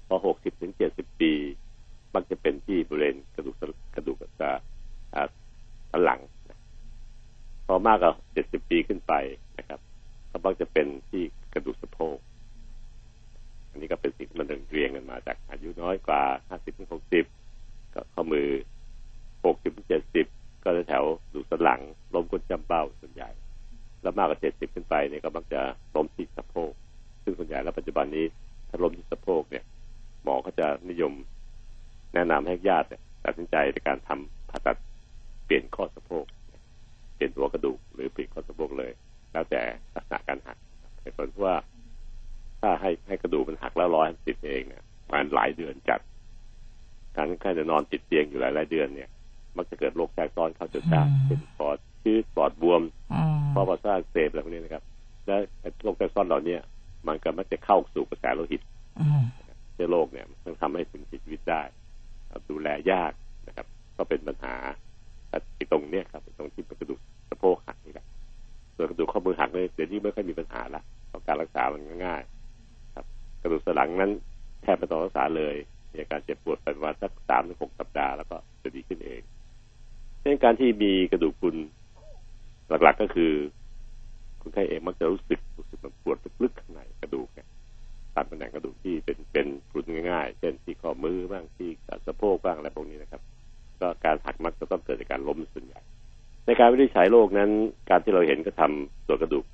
[0.08, 1.32] พอหกสิบถึงเจ็ดสิบปี
[2.16, 3.56] มักจะเป็นที่บริเวณกระดูก
[3.96, 5.30] กระดูกกระสัน
[6.06, 6.20] หลัง
[7.66, 9.14] พอมากกว่าเจ็ดสิบปีขึ้นไป
[9.58, 9.80] นะครับ
[10.32, 12.18] ก็มักจะเป็นที่กระดูกสะโพก
[13.70, 17.26] อันนี้ก็เป็นสิ่งมันเรียงกันมาจากอายุน้อยกว่าห้าสิบถึงหกสิบ
[17.94, 18.48] ก็ข้อมือ
[19.46, 20.26] หกสิบถึงเจ็ดสิบ
[20.64, 21.04] ก็แถว
[21.34, 21.82] ดูสันหลัง
[22.14, 23.30] ล้มก้นจำเบ้าส่วนใหญ่
[24.02, 25.62] แล้วมากกว่าเจ็ดสิบขึ้นไปเนี่ยก็มักจะ
[25.96, 26.72] ล้มที่สะโพก
[27.24, 28.26] ซึ่งส่วนใหญ่แล้วปัจจุบันนี้
[28.70, 29.64] ถ้าล้มที่สะโพกเนี่ย
[30.24, 31.14] หมอเขาจะนิยม
[32.14, 32.88] แนะนำให้ญาติ
[33.24, 34.39] ตัดสินใจในการทำผ่า
[35.50, 36.26] เปลี่ยนข้อสะโพก
[37.16, 38.92] เปลี่ยนตัวกระดูกหรือเปลี่ยนข้อสะโพกเลย
[39.32, 39.62] แล้วแต่
[39.96, 40.58] ลักษณะการหัก
[41.02, 41.56] เหตุผลว่า
[42.62, 46.00] ถ้าให้ให้กระดูกมันหักแล้วร้อยติดเองเนี่ยมันหลายเดือนจัด
[47.16, 49.10] การแค่จะนอนติดเตียงอยู่หลายหลายเดือนเนี่ย
[49.58, 52.82] มักจะเกิดโรคแทรกซ้อนเข้าจนได้เป็นปอดชื้อปอดบวม
[53.52, 54.84] เพราะว่าสร้างเสพอะไรพวกนี้นะครับ
[55.26, 55.36] และ
[55.84, 56.58] โรคแทรกซ้อนเหล่านี้
[57.08, 58.62] มันก็มักจะเข้าสู่กระแสโลหิต
[59.74, 61.62] เชื้อโรคเนี่ยมันทำให้ถึงชีวิตได้
[62.50, 63.12] ดูแลยาก
[63.48, 64.56] นะครับ ก็เป็นปัญหา
[65.72, 68.06] ตรงเนี้ยครับตรงที่กระดูกสะโพกหักนี่แหละ
[68.76, 72.22] ส่วนกระดูกข้อมือหักเลยเดี๋ยวนี้ไม่ค่อยมีปัญหาละเพราะการรักษามันง่าย
[72.96, 73.06] ครับ
[73.42, 74.12] กระดูกสันหลังนั้น
[74.62, 75.56] แทบไม่ต้องรักษาเลย
[75.92, 79.22] มีอาการเจ็บปวดเป็นวันสักสามถึงหกสัปดาห์แล้วก็จะดีขึ้นเอง
[80.22, 81.56] เช่นการที่มีกระดูกพุน
[82.84, 83.32] หลักๆก็คือ
[84.42, 87.48] คนไข้เองมักจะรู้สึกรู้สึกมันปวดลึกๆข้างในกระดูกเนี่ย
[88.16, 91.70] ตามตำแหน่งกระดูกที่เป็นเป็นพรุนง่ายๆ เช่นที่ข้อมือบ้างที่
[92.06, 93.22] สะโพกบ้างอะไรพวกนี้นะครับ
[93.82, 95.80] ก็การหักมักจะต้องเกิดจากการล้มส่วนใหญ่
[96.46, 97.50] ในการวินิจฉัยโรคนั้น
[97.90, 99.46] การที่เราเห็นก็ทำตัวกระดูก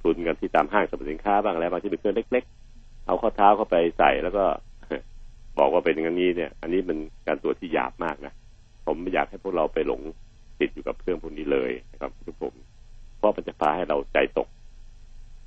[0.00, 4.44] พรุนกันที่ตามห้างสรรพสินค้าบ้างแล้วบางที่เป็นเครื่องเล็ก ๆ เอาข้อเท้าเข้าไปใส่แล้วก็
[5.58, 8.32] บอกว่าเป็นอย่างนี้เนี่ย อันนี้มันการตรวจที่หยาบมากนะ
[8.86, 10.00] ผมไม่อยากให้พวกเราไปหลง
[10.60, 12.54] ติดอยู่กับเครื่องพวกนี้เลยนะครับทุกผม
[13.16, 14.48] เพราะมันจะพาให้เราใจตก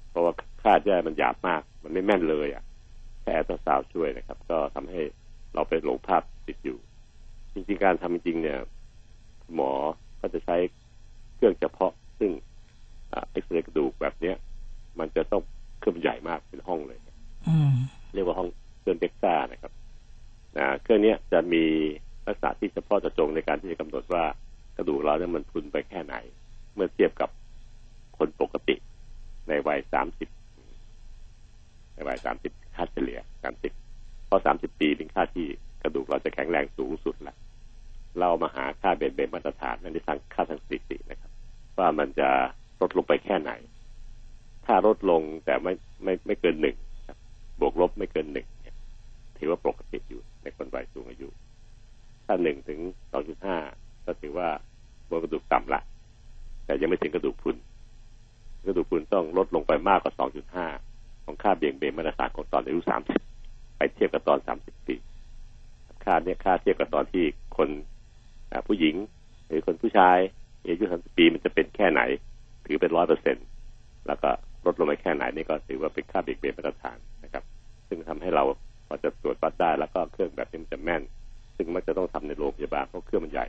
[0.10, 2.64] เพราะว่าคาดแย่มันหยาบมาก มันไม่แม่นเลยอะ
[3.22, 5.02] แค่แอตราซาวช่วยนะครับ ก็ทำให้
[5.54, 6.78] เราไปหลงภาพติดอยู่
[7.56, 8.60] จริงๆการทำจริงๆเนี่ย
[9.56, 9.72] หมอ
[10.20, 10.56] ก็จะใช้
[11.36, 12.32] เครื่องเฉพาะ ซึ่ง
[13.32, 14.36] เอ็กซเรย์กระดูกแบบเนี้ย
[15.00, 15.42] มันจะต้อง
[15.80, 17.00] เครื่องใหญ่มากเป็นห้องเลย
[17.48, 17.74] อืม
[18.14, 19.72] เรียกว่าห้องเครื่องเด็กซ่านะครับ
[20.58, 21.64] นะเครื่องเนี้ยจะมี
[22.26, 24.24] ลักษณะที่เฉพาะเจาะจงในการที่จะกำหนดว่า
[24.78, 26.16] กระดูกเราเนี่ยมันพรุนไปแค่ไหน
[26.76, 27.30] เมื่อเทียบกับ
[28.18, 28.76] คนปกติ
[29.48, 30.30] ในวัยสามสิบ
[31.94, 33.72] ในวัยสามสิบค่าเฉลี่ยสามสิบ
[34.28, 35.48] เพราะสามสิบปีเป็นค่าที่
[35.82, 37.38] กระดูกเราจะแข็งแรงสูงสุดแล้ว
[38.20, 41.32] เรามาหาค่าเบนเบนมาตรฐานนั่นในทางค่าทางสถิตินะครับ
[41.78, 42.30] ว่ามันจะ
[42.82, 43.52] ลดลงไปแค่ไหน
[44.66, 46.76] ถ้าลดลงแต่ไม่ไม่ไม่เกินหนึ่ง
[47.60, 48.76] บวกลบไม่เกินหนึ่งเนี่ย
[49.38, 51.28] ถือว่าปกติอยู่ในคนวัยสูงอายุ
[52.26, 52.80] ถ้าหนึ่งถึง
[53.12, 53.58] สองจุดห้า
[54.06, 54.50] ก็ถือว่า
[55.10, 55.82] บนกระดูกต่ำละ
[56.66, 57.56] แต่ยังไม่ถึงกระดูกพุน
[58.68, 60.14] กระดูกพุนต้องลดลงไปมากกว่า
[60.70, 62.80] 2.5ของค่าเบี่ยงเบนมาตรฐานของตอนอายุ
[63.30, 64.96] 30ไปเทียบกับตอน30ปี
[66.04, 67.26] ค่าเนี้ยค่าเทียบกับตอนที่
[67.58, 67.70] คน
[68.68, 68.96] ผู้หญิง
[69.48, 70.18] หรือคนผู้ชาย
[70.62, 72.02] อายุ30ปีมันจะเป็นแค่ไหน
[72.66, 73.38] ถือเป็นร้อยเปอร์เซ็น
[74.08, 74.30] แล้วก็
[74.66, 77.44] ลดลงไปแค่ไหนนี่ก็ถือว่าเป็นค่าเบี่ยงเบนมาตรฐานนะครับ
[77.88, 78.44] ซึ่งทำให้เรา
[78.88, 81.04] พอจะตรวจวัดได้แล้วก็เครื่องแบบนี้มันจะแม่น
[81.56, 83.48] ซึ่งมันจะต้องทำในโรงพยาบาลเพราะเครื่องมันใหญ่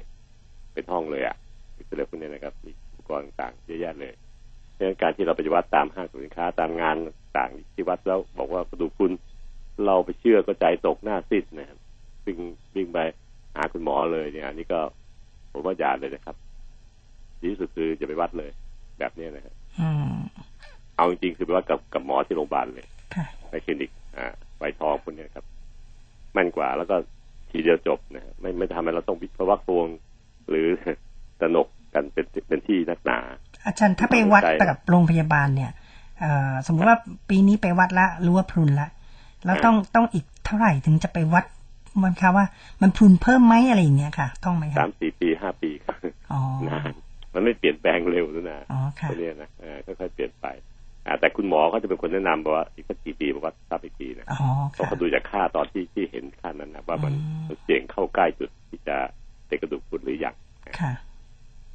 [0.74, 1.36] เป็นห้องเลยอะ่ะ
[1.76, 4.12] อิสระพวกนี้นะครับมีอุปกรณ์ต่างๆเยอะแยะเลย
[4.76, 6.96] ดังนั้นการที่เราไปวัดตามห้างสินค้าตามงาน
[7.38, 9.12] ต่างที่วัดแล้วบอกว่ากระดูกคุณ
[9.86, 11.78] เราไปเชื่อก็ใจตกหน้าซิดนะครับ
[12.26, 12.38] วิ่ง
[12.74, 12.98] วิ่งไป
[13.56, 14.80] หาคุณหมอเลยเนี่ยอันนี้ก็
[15.52, 16.36] ผมว่าอย่าเลยนะครับ
[17.40, 18.50] ดีที่สุดคือจะไปวัดเลย
[18.98, 20.14] แบบนี้นะครับอืม
[20.96, 24.26] เอาจริงๆคือไปวัดกับกับหมอที่โรงพยาบาลเลยค่ะในคลินิก อ่า
[24.58, 25.44] ไวทองพวกเนี้ยครับ
[26.32, 26.96] แม่นกว่าแล้วก็
[27.50, 29.86] ทีเดียวจบนะฮะไม่ไม่ทำให้เราต้องวิพากษ์วง
[30.48, 30.66] หรือ
[31.40, 33.18] ตระหนกกันเป็นเป็นที่นักหนา
[33.64, 35.70] อาจารย์ถ้าไปวัดใช่กับโรงพยาบาลเนี่ย
[36.20, 36.98] เอ่อสมมติว่า
[37.28, 38.88] ปีนี้ไปวัดละรู้ว่าพรุนละ
[39.44, 41.44] แล้วต้องต้องอีกเท่าไหร่ถึงจะไปวัด
[42.02, 42.44] มันคะว่า
[42.82, 45.96] มันพรุนเพิ่มไหมอะไรอย่างเงี้ยค่ะ ต้องไหมคะสามสี่ปีห้าปีครับ
[46.32, 46.92] อ๋อนาน
[47.34, 50.46] มันไม่เปลี่ยนแปลงเร็วนะอ๋อค่ะตัวเนี้ยนะเออค่อยๆเปลี่ยนไป
[51.06, 58.96] อ่าแต่คุณหมอเขาจะเป็นคนแนะนำบอกว่าอีกสักกี่ปีบอกว่าทราบอีกทีนะอ๋อเพราะค่ะเขาดูจากค่าตอนที่ที่เห็นค่านั้นนะว่ามันอืมมันเสี่ยงเข้าใกล้จุดที่จะ
[59.46, 60.34] เป็นกระดูกพรุนหรือยัง
[60.80, 60.92] ค่ะ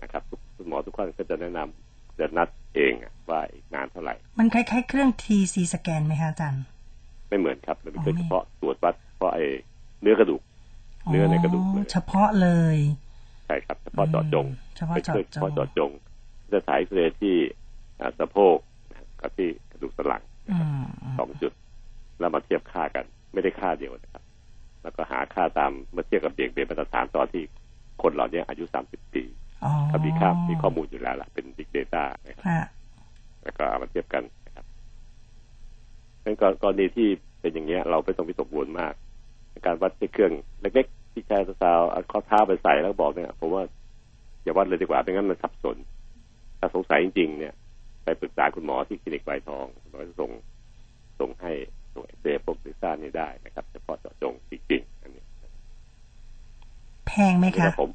[0.02, 6.64] นะครับทุกคุณหมอทุกคนก็จะแนะนำจะนัดเองอะว่าอีกนานเท่าไหร่ มันคล้ายๆ เครื่อง TC สแกนไหมคะอาจารย์
[7.30, 9.46] ไม่เหมือนครับมันเป็นอ๋อเครื่องไม่เฉพาะตรวจวัดเฉพาะไอ้
[10.02, 10.42] เนื้อกระดูก
[11.12, 12.78] เนื้อในกระดูกเลยเฉพาะเลย
[13.48, 14.46] ใช่ครับเฉพาะเจาะจง
[14.78, 15.92] เฉพาะเป็นเจาะเครื่องจเฉพาะงเจาะจง
[16.54, 17.36] จะถ่ายเอ็กซเรย์ที่
[18.00, 18.58] อ่าสะโพก
[18.90, 20.84] นะครับกับที่กระดูกสันหลังอืม
[21.20, 21.52] สองจุด
[22.20, 24.24] แล้วมาเทียบค่ากัน ไม่ได้ค่าเดียวนะครับ
[24.84, 27.44] แล้วก็หาค่าตามเมื่อเทียบกับเบี่ยงเบนมาตรฐานตอนที่
[28.02, 29.24] คนเหล่านี้อายุ30ปี
[29.64, 32.62] อ๋อเขามีค่ามีข้อมูลอยู่แล้วล่ะเป็น Big Data นะครับค่ะ
[33.44, 34.66] แล้วก็เอามาเทียบกันนะครับ
[36.24, 37.08] งั้นกรกรณีที่
[37.42, 38.94] เป็นอย่างเงี้ย เราไม่ต้องวิตกกังวลมาก
[39.66, 43.64] การวัดด้วยเครื่องเล็กๆที่ใช้ซาวเอาข้อเท้าไปใส่แล้วบอกเนี่ยผมว่า
[44.44, 45.78] อย่าวัดเลยดีกว่าไม่งั้นมันสับสน
[46.60, 47.54] ถ้าสงสัยจริงๆ เนี่ย
[48.04, 50.32] ไปปรึกษาคุณหมอที่คลินิกไวทองคุณหมอจะส่ง
[51.20, 51.52] ส่งให้
[51.94, 55.24] ส่งเอ็กซเรย์พวกดิซ่านี่ได้นะครับเฉพาะเจาะจงจริงๆอันนี้
[57.08, 57.90] แพงไหมนี่คะนะผม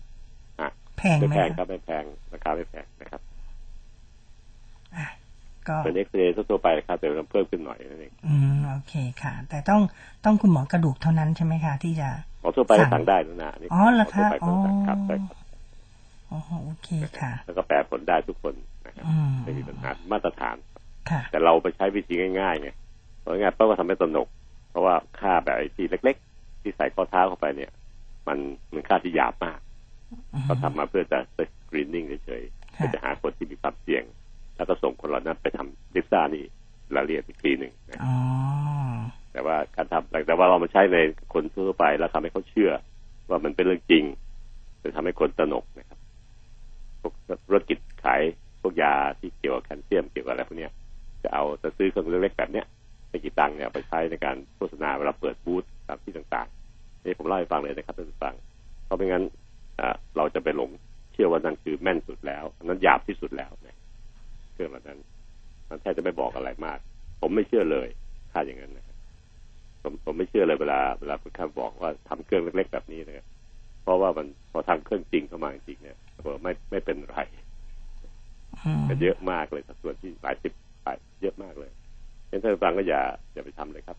[0.99, 3.21] แพงไม่ไหมแพงครัคะบไม่แพงราคาไม่แพงนะครับ
[4.95, 5.05] อะ
[5.69, 9.81] ก็เป็นเอ็กซเรย์ทั่วๆไปครับแต่เพิ่มขึ้นหน่อยนั่นเองอืมโอเคค่ะ แต่ต้อง
[10.25, 12.09] ต้องคุณหมอกระดูกเท่านั้นใช่ไหมคะที่จะ
[12.41, 15.47] หมอทั่วไปสั่งสั่งได้นะนะนี่อ๋อเหรอคะหมทั่วไปก็สั่งครับอ๋อใช่ครับ
[16.31, 16.89] อ๋อโอเค
[17.21, 18.55] ค่ะ แล้วก็แปลผลได้ทุกคน
[18.87, 20.57] นะครับอืมไม่มีปัญหามาตรฐาน
[21.11, 22.71] ค่ะ แต่เราไปใช้วิธีง่ายๆไง
[23.21, 24.29] เพราะง่ายๆเพราะว่าทำให้ตระหนก
[24.71, 27.71] เพราะว่าค่าแบบไอ้ที่เล็ก ๆ ที่ใส่ข้อเท้าเข้าไปเนี่ย
[28.29, 28.39] มัน
[28.73, 29.59] มันค่าที่หยาบมาก
[30.35, 31.39] อืมเขาทำมาเพื่อจะส
[31.71, 34.05] กรีนนิ่งเฉยๆค่ะเพื่อจะหาคนที่มีความเสี่ยง
[34.57, 36.45] แล้วก็ส่งคนเหล่านั้นไปทำลิซ่านี่
[36.95, 38.15] รายละเอียดอีกทีหนึ่งนะอ๋อ
[39.33, 40.99] แต่ว่าการทำแต่ว่าเรามาใช้ใน
[41.35, 42.71] คนทั่วไปแล้วทำให้เขาเชื่อ
[43.31, 44.05] ว่ามันเป็นเรื่องจริง
[44.83, 45.99] จะทำให้คนตระหนกนะครับ
[47.01, 47.13] พวก
[47.47, 48.21] ธุรกิจขาย
[48.61, 50.73] พวกยาที่เกี่ยวกับแคลเซียมเกี่ยวกับอะไรพวกเนี้ย
[51.23, 52.67] จะเอาจะซื้อเครื่องเล็กๆแบบเนี้ย
[53.09, 58.35] ไม่กี่ตังค์เนี่ยเอาไปใช้ในการโฆษณาเวลาเปิดบูธตามที่ต่างๆนี่ผมเล่าให้ฟังเลยนะครับท่านผู้ฟัง
[58.85, 59.25] เพราะไม่งั้น
[59.81, 60.71] อ่าเราจะไปหลง
[61.13, 63.77] เชื่อว่านั่นคือแม่นสุดแล้วอันนั้นหยาบที่สุดแล้วนะ
[64.57, 64.99] เครื่องเหล่านั้น
[65.69, 66.79] มันแทบจะไม่บอกอะไรมาก
[67.21, 67.89] ผมไม่เชื่อเลย
[68.33, 68.97] ถ้าอย่างนั้นนะครับ
[69.83, 73.27] ผมผมไม่เชื่อเลยเวลาเวลาคุณข้าบอกว่าทำเครื่องเล็ก ๆ แบบนี้นะครับ
[73.83, 77.19] เพราะว่ามันพอทำเครื่องจริงเข้ามาจริงๆเนี่ยปรากฏว่าไม่ไม่เป็นไร
[78.65, 80.53] อืมกันเยอะมากเลยสัดส่วนที่หลายสิบ
[80.85, 81.71] หลายเยอะมากเลย
[82.29, 83.03] ฉะนั้นท่านผู้ฟังก็อย่า
[83.35, 83.97] อย่าไปทำเลยครับ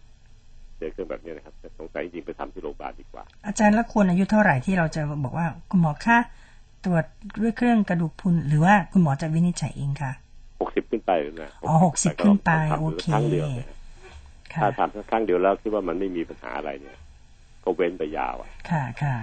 [0.78, 6.18] เจอเครื่องแบบนี้นะครับแต่สงสัยจริงๆไปทำที่โรงพยาบาลดีกว่า อาจารย์แล้วควรอายุเท่าไหร่ที่เราจะบอกว่าคุณหมอคะ
[6.86, 7.06] ตรวจ
[7.42, 10.12] ด้วยเครื่องกระดูกพรุนหรือว่าคุณหมอจะวินิจฉัยเองคะ
[10.60, 11.12] หกสิบขึ้นไป
[11.44, 13.68] นะอ๋อ60ขึ้นไปทำโอเคครั้งเดียวนะ
[14.54, 16.98] ค่ะถ้าทำสักครั้งเดียวแล้วคิดว่ามันไม่มีปัญหาอะไรเนี่ย
[17.64, 19.16] ก็เว้นไปยาวอะ ค่ะค่ะ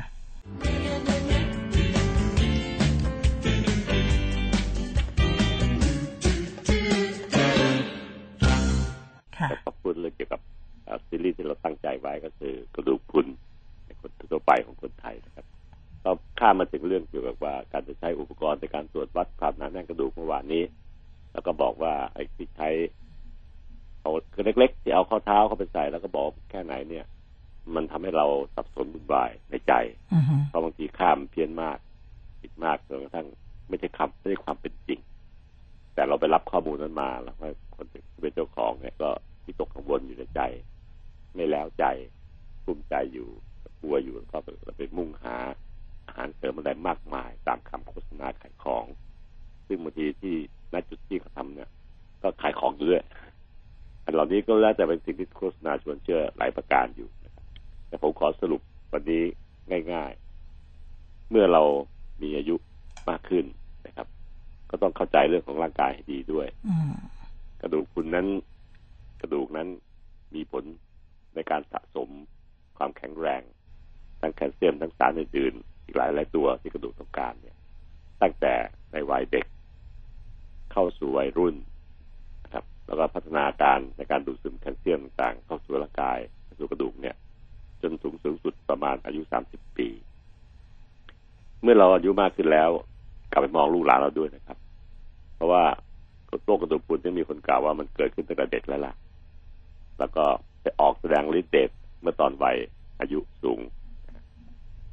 [9.39, 10.41] ค่ะแต่ขอบคุณเลยเกี่ยวกับ
[10.85, 13.27] เอ่อซีรีส์ที่เราตั้งใจไว้ก็คือกระดูกพรุน
[13.85, 15.47] ในคนทั่วไปของคนไทยนะครับ
[16.05, 20.63] ก็ข้ามมาถึงเรื่องเกี่ยวกับว่าการจะใช้อุปกรณ์ในการตรวจวัดความหนาแน่นกระดูกเมื่อวานนี้
[21.35, 22.69] แล้วก็บอกว่าไอ้ที่ใช้
[24.01, 27.07] เอาคือเล็กๆที่เอาข้อเท้าเข้าไปใส่แล้วก็บอกแค่ไหนเนี่ย
[27.75, 29.73] มันทำให้เราสับสนวุ่นวายในใจ
[30.15, 31.79] อือฮึเพราะบางทีข้ามเพี้ยนมาก
[32.41, 33.27] ผิดมากจนกระทั่ง
[33.69, 35.01] ไม่ใช่คำไม่ใช่ความเป็นจริง
[35.95, 39.11] แต่เราไปรับข้อมูลนั้นมาแล้วก็คนที่เป็นเจ้าของเนี่ยก็
[39.45, 40.41] วิตกกังวลอยู่ในใจ
[41.35, 41.85] ไม่แล้วใจ
[42.65, 43.29] กลุ้มใจอยู่
[43.81, 44.39] กลัวอยู่แล้วก็
[44.77, 45.37] ไปมุ่งหา
[46.07, 48.85] อาหารเสริมอะไรมากมาย ตามคำโฆษณาขายของ
[49.67, 50.35] ซึ่งบางทีที่
[50.73, 51.71] ณจุดที่เขาทำเนี่ย
[52.23, 53.05] ก็ขายของอยู่ด้วย
[54.05, 57.45] อันเหล่านี้ก็แล้วแต่เป็นสิ่งที่โฆษณาชวนเชื่อหลายประการอยู่นะครับ
[57.89, 58.61] แต่ผมขอสรุป
[58.93, 59.23] วันนี้
[59.93, 60.13] ง่าย
[60.71, 61.63] ๆ เมื่อเรา
[62.23, 62.57] มีอายุ
[63.09, 63.45] มากขึ้น
[63.87, 64.07] นะครับ
[64.71, 66.93] ก็ต้องเข้าใจเรื่องของร่างกายให้ดีด้วยอืม
[67.61, 68.27] กระดูกคุณนั้น
[69.21, 69.69] กระดูกนั้น
[70.35, 70.65] มีผล
[71.35, 72.09] ในการสะสม
[72.77, 73.43] ความแข็งแรง
[74.21, 77.57] ทั้งแคลเซียมทั้งสารอื่นๆอีกหลายหลายๆตัวที่กระดูกต้องการเนี่ย
[78.23, 78.55] ตั้งแต่
[78.93, 79.47] ในวัยเด็ก
[80.75, 81.55] เข้าสู่วัยรุ่น
[82.45, 86.19] นะครับ แล้วก็พัฒนาการในการดูดซึมแคลเซียมต่างๆ เข้าสู่ร่างกาย
[86.59, 87.17] สู่กระดูกเนี่ย
[87.83, 89.89] จนสูงสูงสุดประมาณอายุ30ปี
[91.63, 92.71] เมื่อเราอายุมากขึ้นแล้ว
[93.31, 94.59] กลับไปมองลูกหลานเราด้วยนะครับ
[95.35, 95.65] เพราะว่า
[96.45, 98.95] โรคกระดูกพรุนที่มีคนกล่าวว่ามันเกิดขึ้นตั้งแต่เด็กแล้วล่ะ
[99.99, 100.25] แล้วก็
[100.63, 102.57] ไปออกแสดงฤทธิ์เดชเมื่อตอนวัย
[103.01, 103.61] อายุสูง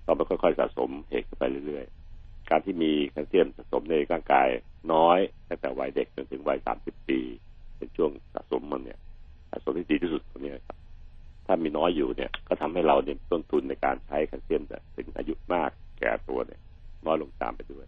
[0.06, 4.48] ก็มันค่อยๆสะสมเหตุขึ้นไปเรื่อยๆ การที่มีแคลเซียมสะสมในร่างกาย
[4.94, 7.20] น้อยตั้งแต่วัยเด็กจนถึงวัย30ปี
[7.78, 9.00] เป็นช่วงสะสมมันเนี่ย
[9.50, 10.78] สะสมที่ดีที่สุดตรงนี้ครับ
[11.46, 16.60] ถ้ามีน้อยอยู่เนี่ย ก็ทำให้เราเนี่ยต้นทุนในการใช้แคลเซียมเนี่ถึงอายุมากแก่ตัวเนี่ย
[17.06, 17.86] น้อยลงตามไปด้วย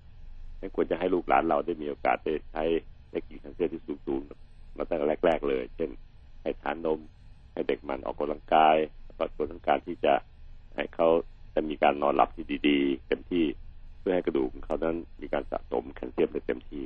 [0.59, 2.63] งั้นควรจะให้ลูกหลานเราได้มีโอกาสได้ใช้
[3.11, 5.89] ได้กินแคลเซียมที่สูงๆมาตั้งแต่แรก ๆ เลย เช่น
[6.41, 6.99] ให้ทานนม
[7.53, 8.75] ให้เด็กมันออกกำลังกาย
[9.05, 10.13] แล้วก็ตัวทั้งการที่จะ
[10.75, 11.07] ให้เขา
[11.53, 13.45] จะมีการนอนหลับที่ดี ๆเต็มที่
[14.03, 16.83] พื่อให้กระดูกของเขานั้นมีการสะสมแคลเซียมได้เต็มที่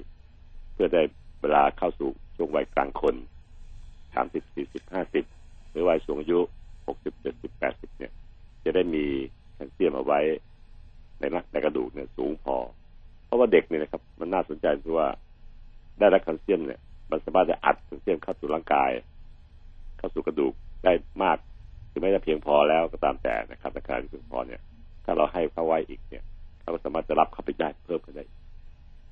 [0.74, 1.02] เพื่อได้
[1.42, 3.16] เวลาเข้าสู่ช่วงวัยกลางคน
[4.14, 5.26] สามสิบสี่สิบห้าสิบ
[5.72, 6.40] หรือวัยสูงอายุ
[6.88, 8.12] หกสิบเจ็ดสิบแปดสิบเนี่ย
[8.64, 9.06] จะได้มี
[9.54, 10.20] แคลเซียมเอาไว้
[11.20, 12.56] ในร่างในกระดูกเนี่ยสูงพอ
[13.26, 15.08] เพราะว่าเด็กเนี่ยนะครับ มันน่าสนใจที่ว่า
[16.00, 16.80] ได้รับแคลเซียมเนี่ย
[17.12, 18.92] มันสามารถจะอัดแคลเซียมเข้าสู่ร่างกาย
[19.98, 20.54] เข้าสู่กระดูก
[20.84, 21.38] ได้มาก
[21.92, 24.62] คือไม่ได้เพียงพอแล้วก็ตามแต่นะครับในขณะที่เพียงพอเนี่ย
[25.06, 26.24] ถ้าเราให้เขาไว้อีกเนี่ย
[26.68, 28.26] เราก็สามารถจะรับเข้าไปได้เพิ่มขึ้นได้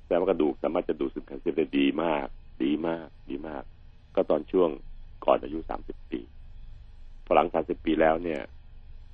[0.06, 2.26] แต่ว่ากระดูกสามารถจะดูดซึมแคลเซียมได้ดีมาก
[2.62, 3.62] ดีมาก ดีมาก
[4.14, 4.70] ก็ตอนช่วง
[5.24, 6.20] ก่อนอายุสามสิบปี
[7.24, 8.40] พอหลังสามสิบปีแล้วเนี่ย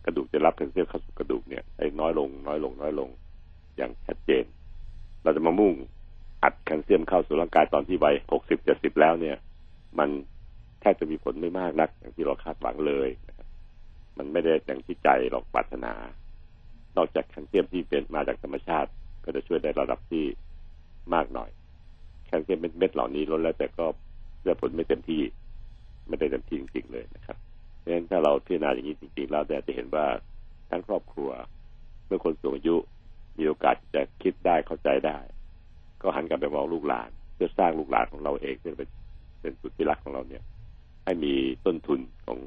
[0.05, 3.09] กระดูกจะรับแคลเซียมเข้าสู่กระดูกเนี่ยได้น้อยลง น้อยลง น้อยลง
[3.77, 4.45] อย่างชัดเจน
[5.23, 5.73] เราจะมามุ่ง
[6.43, 9.37] อัดแคลเซียมเข้าสู่ร่างกายตอนที่วัยหกสิบเจ็ดสิบแล้วเนี่ย
[9.99, 10.09] มัน
[10.81, 13.09] แทบจะมีผลไม่มากนัก อย่างที่เราคาดหวังเลย
[14.19, 15.93] มันไม่ได้อย่างที่ใจเราปรารถนา
[16.97, 18.91] นอกจากแคลเซียมที่เป็นมาจากธรรมชาติ
[19.25, 20.25] ก็จะช่วยได้ระดับที่
[21.15, 21.51] มากหน่อย
[22.27, 23.87] แคลเซียมเม็ดเหล่านี้ลดแล้วแต่ก็
[24.45, 25.23] ได้ผลไม่เต็มที่
[26.09, 27.37] ไม่ได้เต็มที่จริงๆเลยนะครับ
[27.79, 30.07] เพราะฉะนั้นถ้าเราพิจารณาอย่างนี้จริงๆแล้วเนี่ยจะเห็นว่า
[30.71, 31.31] ทั้งครอบครัว
[32.07, 32.77] เมื่อคนสูงอายุ
[33.39, 35.19] มีโอกาสจะคิดได้เข้าใจได้
[36.03, 38.89] ก็หันกลับไปมองลูกหลาน เพื่อสร้างลูกหลานของเราเองที่เป็น
[39.41, 40.43] เป็นสุดที่รักของเราเนี่ย
[41.05, 41.35] ให้มี
[41.67, 42.39] ต้นทุนของ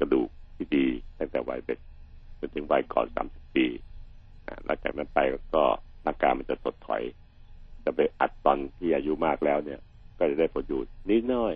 [0.00, 0.86] กระดูกที่ดี
[1.18, 1.78] ตั้งแต่วัยเด็ก
[2.38, 3.66] จนถึงวัยก่อนสามสิบปี
[4.46, 5.18] อ่าหลังจากนั้นไป
[5.54, 5.64] ก็
[6.06, 7.02] ร่างกายมันจะถดถอย
[7.84, 9.80] จะไปอัดตอนที่อายุมากแล้วเนี่ย
[10.18, 11.54] ก็จะได้ผลอยู่นิดหน้อย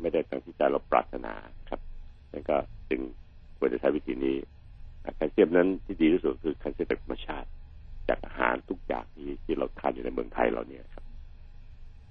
[0.00, 1.34] ไม่ได้ตั้งที่ใจเราปรารถนา
[1.70, 1.80] ครับ
[2.32, 2.56] นั่นก็
[2.90, 3.00] จึง
[3.58, 4.36] ควรจะใช้วิธีนี้
[5.04, 7.48] อ่าแคลเซียมนั้นที่ดีที่สุดคือแคลเซียมจากธรรมชาติ
[8.08, 11.04] จากอาหารทุกอย่างที่ที่เราทานอยู่ในเมืองไทยเราเนี่ยครับ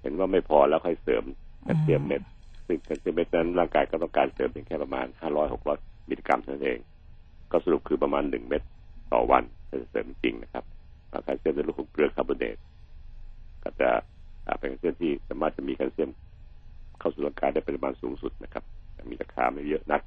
[0.00, 1.24] เห็นว่าไม่พอแล้วค่อยเสริม
[1.62, 2.22] แคลเซียมเม็ด
[2.66, 6.78] ซึ่งแคลเซียมเม็ดนั้นร่างกายก็ต้องการเสริมเพียงแค่ประมาณ500 600มิลลิกรัมเท่านั้นเอง
[7.52, 8.62] ก็สรุปคือประมาณ1เม็ด
[9.12, 10.64] ต่อวันถ้าจะเสริมจริงๆนะครับ
[11.10, 12.56] แล้วแคลเซียมในรูปของเกลือคาร์บอเนต
[13.62, 13.90] ก็จะ
[14.46, 16.10] อ่าเป็นแคลเซียมที่สามารถจะมีแคลเซียม
[16.98, 20.02] เข้าสู่ร่างกายได้ปริมาณสูงสุดนะครับแต่มีราคาไม่เยอะนัก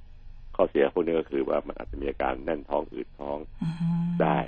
[0.55, 3.67] ข้อเสียพวกนี้ก็คือว่ามันอาจจะมีอาการแน่นท้องอืดท้องอื
[4.05, 4.39] มได้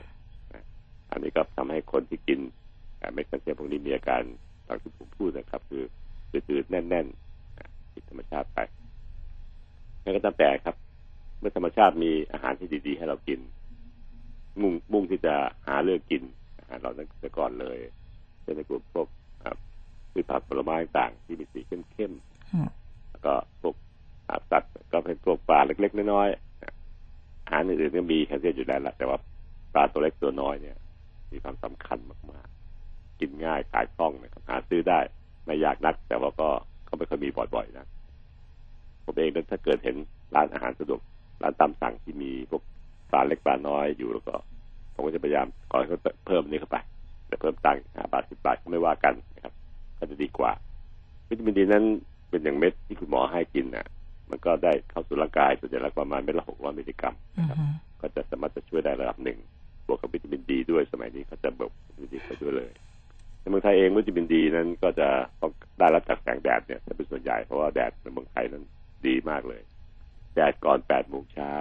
[0.54, 0.64] นะ
[1.12, 2.40] อันนี้ก็ทำให้คนที่กิน
[3.02, 4.22] อ่าเม็ดแคลเซียมพวกนี้มีอาการ
[4.68, 5.84] ตามที่ผมพูดนะครับ คือ
[6.32, 8.60] ตืดๆแน่นๆอ่าผิดธรรมชาติไป
[10.02, 10.76] แล้วก็ตามแต่ครับ
[11.40, 13.40] เมื่อธรรมชาติมีอาหารที่ดี ๆ ให้เรากิน
[14.62, 15.34] มุ่งมุ่งที่จะ
[15.68, 16.24] หาเรื่องกิน
[16.60, 17.78] อาหารเรานั้นแต่ก่อนเลย
[18.42, 19.08] เช่นในกลุ่มพวก
[19.44, 19.58] อ่า
[20.12, 22.68] พืชผักผลไม้ต่างๆที่มีสีเข้มๆอืม
[23.10, 23.76] แล้วก็พวก
[24.30, 29.18] อาสัตว์ก็เป็นพวกปลาเล็ก ๆ น้อยๆอาหารอื่นๆก็มีแคลเซียมอยู่แล้วละแต่ว่า
[29.74, 30.78] ปลาตัวเล็กตัวน้อยเนี่ย
[31.32, 32.00] มีความสำคัญ
[32.32, 35.00] มากๆ กินง่ายขายคล่องนะครับหาซื้อได้
[35.46, 36.50] ไม่ยากนัก แต่ว่าก็
[36.88, 37.86] ก็ไม่ค่อยมีบ่อยๆนะ
[39.04, 39.96] ผมเองถ้าเกิดเห็น
[40.36, 41.02] ร้านอาหารสะดวก
[41.42, 42.62] ร้านตามสั่งที่มีพวก
[43.12, 44.34] ปลาเล็กปลาน้อยอยู่แล้วก็
[44.94, 46.78] ผมก็จะพยายามขอให้เขาเพิ่มนี่เข้าไป
[47.28, 49.54] แต่เพิ่มตังค์ห้าบาทสิบบาทก็ไม่ว่ากันนะครับ
[49.98, 50.52] ก็จะดีกว่า
[51.30, 51.84] วิตามินดีนั้น
[52.30, 53.88] เป็นอย่างเม็ดที่คุณหมอให้กินนะ
[54.30, 57.56] มันก็ได้เข้าสู่ร่างกายส่วนใหญ่แล้วประมาณเม็ดละหกร้อยมิลลิกรัมอือฮึ
[58.02, 59.38] ก็จะสามารถจะช่วยได้ระดับหนึ่ง
[59.88, 62.72] บวกกับวิตามินดีด้วยสมัยนี้เขาจะเบิกวิตามินดีไปด้วยเลย
[63.40, 65.08] ในเมืองไทยเองวิตามินดีนั้นก็จะ
[65.42, 68.64] ต้องได้รับจากแสงแดดเนี่ยจะเป็นส่วนใหญ่เพราะว่าแดดในเมืองไทยนั้น
[69.08, 69.62] ดีมากเลย
[70.34, 71.54] แดดก่อนแปดโมงเช้า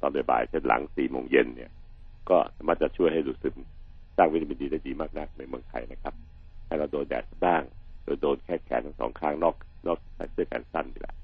[0.00, 1.70] ตอนบ่ายเช่นหลังสี่โมงเย็นเนี่ย
[2.30, 3.56] ก็สามารถจะช่วยให้ดูดซึม
[4.16, 6.14] สร้างวิตามินดีได้ดีมากนักในเมืองไทยนะครับ
[6.66, 7.62] ให้เราโดนแดดบ้าง
[8.04, 9.54] โดยโดนแค่แขนทั้งสองข้างนอก
[9.86, 11.14] นอกใส่เสื้อแขนสั้นนี่แหละ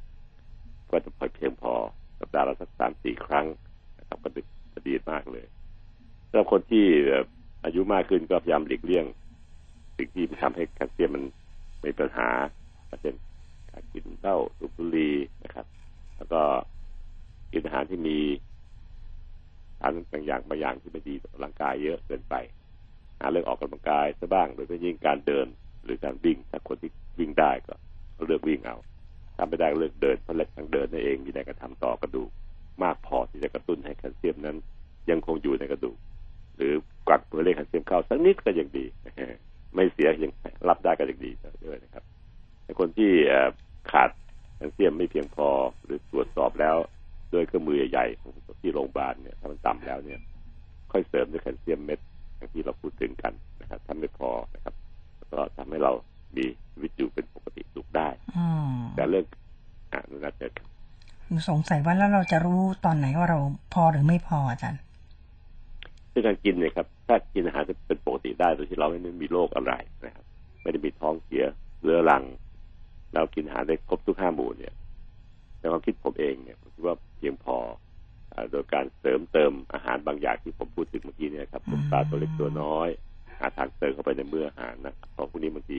[0.91, 1.73] ก็จะพอเพียงพอ
[2.21, 3.47] สัปดาห์ละสักสามสี่ครั้ง
[3.99, 4.41] นะครับก็ดี
[4.73, 5.47] จะดีมากเลย
[6.29, 7.25] สำหรับคนที่เอ่อ
[7.65, 9.05] อายุมากขึ้นก็พยายามหลีกเลี่ยง
[9.97, 11.25] สิ่งที่ทำให้แคลเซียมมัน
[11.85, 12.29] มีปัญหา
[13.03, 13.15] เช่น
[13.71, 15.67] การกินเหล้าสูบบุหรี่นะครับ
[16.21, 16.43] แล้วก็
[17.53, 18.19] กินอาหารที่มี
[19.81, 22.35] สารบางอย่างบางอย่างที่ไม่ดีต่อร่างกายเยอะเกินไป
[23.21, 25.47] หาเรื่องออกกำลังกายซะบ้างโดยเฉพาะยิ่งการเดิน
[25.85, 27.75] หรือการวิ่งถ้าคนที่วิ่งได้ก็
[28.27, 28.77] เลือกวิ่งเอา
[29.37, 32.31] ถ้าไม่ได้ก็เลือกเดินเพราะเล็กทางเดินนั่นเองมีแรงกระทำต่อกระดูก
[32.83, 34.57] มากพอที่จะกระตุ้นให้แคลเซียมนั้น
[35.11, 35.97] ยังคงอยู่ในกระดูก
[36.57, 36.73] หรือ
[37.09, 38.85] กักตัวเลขแคลเซียมเข้าสักนิดก็ยังดี
[39.75, 40.33] ไม่เสียยัง
[40.69, 41.31] รับได้ก็ยังดี
[41.67, 42.05] ด้วยนะครับ
[42.81, 43.11] คนที่
[43.91, 44.11] ขาด
[44.61, 45.49] แคลเซียมไม่เพียงพอ
[45.85, 46.77] หรือตรวจสอบแล้ว
[47.33, 50.20] ด้วยเครื่องมือใหญ่ๆของที่โรงพยาบาลเนี่ยถ้ามันต่ำแล้วเนี่ย
[50.92, 52.01] ค่อยเสริมด้วยแคลเซียมเม็ด
[52.37, 54.75] อย่างที่เราพูดถึงกันนะครับถ้าไม่พอนะครับ
[55.33, 55.92] ก็ทำให้เรา
[56.37, 59.25] มีชีวิตอยู่เป็นปกติสุขได้อืมแต่เรื่อง
[59.92, 60.46] อ่าน่าจะ
[61.51, 63.38] สงสัยว่าแล้วเราจะรู้ตอนไหนว่าเรา
[63.73, 64.81] พอหรือไม่พออาจารย์
[66.11, 69.73] เรื่องการกินเนี่ยครับ ถ้ากินอาหารจะเป็นปกติได้โดยที่เราไม่ได้มีโรคอะไร
[70.05, 70.25] นะครับ
[70.62, 71.44] ไม่ได้มีท้องเสีย
[71.83, 72.23] เรื้อรัง
[73.14, 74.75] เรากินอาหารได้ครบทุกห้าหมู่เนี่ย
[75.59, 77.57] ในความคิดผมเองเนี่ยผมคิดว่าเพียงพอ
[78.33, 82.88] อ่าโดยการเสริมเติมอาหารบางอย่างที่ผมพูดถึงเมื่อกี้เนี่ยครับพวกปลาตัวเล็กตัวน้อย
[83.40, 85.79] หาทางเติมเข้าไปในมื้ออาหารนะเพราะพวกนี้บางที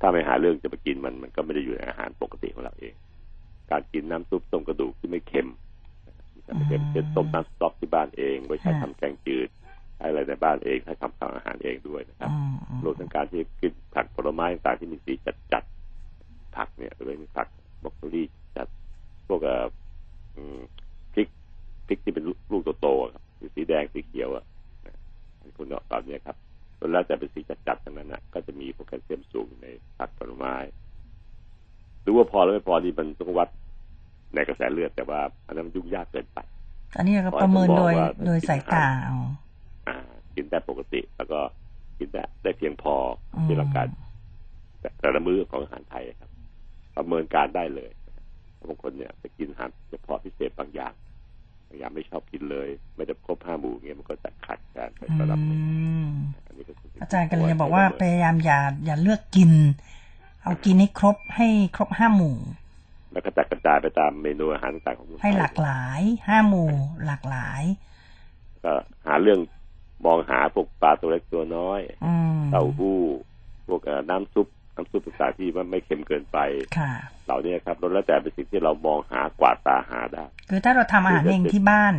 [0.00, 2.94] ถ้าไม่หาเรื่องจะไปกินมันมันก็ไม่ได้อยู่ในอาหารปกติของเราเอง
[3.70, 5.48] การกินน้ำซุปต้มกระดูกที่ไม่เค็ม
[6.06, 9.48] นะครับที่ไม่เค็มเช่นต้มน้ำสต๊อกที่บ้านเองไว้ใช้ทำแกงจืด
[9.96, 15.12] ใช้อะไรในบ้านเองใช้ทำทำอาหารเองด้วยนะครับอืมอืมรวมทั้งการที่กินผักผลไม้ต่างๆที่มีสี
[15.52, 15.67] จัดๆ
[16.58, 17.48] ผักเนี่ยหรือมีผัก
[17.82, 18.22] บรอกโคลี
[18.56, 18.68] จัด
[19.28, 19.66] พวกเอ่อ
[20.36, 20.60] อืม
[21.14, 21.28] พริก
[21.88, 23.24] พริกที่เป็นลูกโตๆอะครับ
[23.56, 24.44] สีแดงสีเขียวอะ
[24.86, 24.94] นะ
[25.56, 26.36] คุณเนาะตอนนี้ยครับ
[26.92, 29.66] แล้วแต่เป็นสีจัดๆทั้งนั้นนะก็จะมีพวกแคลเซียมสูงใน
[29.98, 30.54] ผักผลไม้
[32.02, 33.48] หรือว่าพอแล้วไม่พอที่มันต้องวัด
[34.34, 36.38] ในกระแสเลือดแต่ว่าอันนั้นมันยุ่งยากเกินไป
[36.96, 39.16] อันนี้เราประเมินโดยขอให้ผมบอกว่าโดยสายตาเอา
[39.86, 39.96] อ่า
[40.34, 41.40] กินได้ปกติ แล้วก็
[41.98, 42.94] กินได้ได้เพียงพอ
[43.34, 43.86] อืมที่ร่างกาย
[44.80, 46.27] แต่แต่ละมื้อของอาหารไทยครับ
[46.98, 47.90] ประเมินการได้เลย
[48.68, 50.92] บางคนเนี่ยไปกินอาหารเฉพาะพิเศษบางอย่าง
[51.68, 56.10] บางอย่างไม่ชอบกินเลย ไม่ได้ครบห้าหมู่เงี้ยมันก็จะขาดการไประดับหนึ่งอืม
[56.46, 59.52] อันนี้ก็คืสิ่งอาจารย์กำลังที่จะบอกว่าพยายามอย่าอย่าเลือกกิน
[60.42, 62.36] เอากินให้ครบให้ครบห้าหมู่
[63.12, 66.70] แล้วก็จัดกระจายไปตามเมนูอาหารต่างๆของคนไทยให้หลากหลายห้าหมู่
[67.06, 67.62] หลากหลาย
[68.64, 68.72] ก็
[69.06, 69.40] หาเรื่อง
[70.06, 72.98] มองหาพวกปลาตัวเล็กตัวน้อยอืมเต้าหู้
[73.68, 76.38] พวกเอ่อน้ำซุป น้ำซุปต่างๆที่มันไม่เค็มเกินไป
[76.78, 76.92] ค่ะ
[77.26, 81.94] เหล่านี้ครับแล้วแต่เป็นสิ่งที่เรามองหากวาดตาหาได้ คือถ้าเราทำอาหารเองที่บ้าน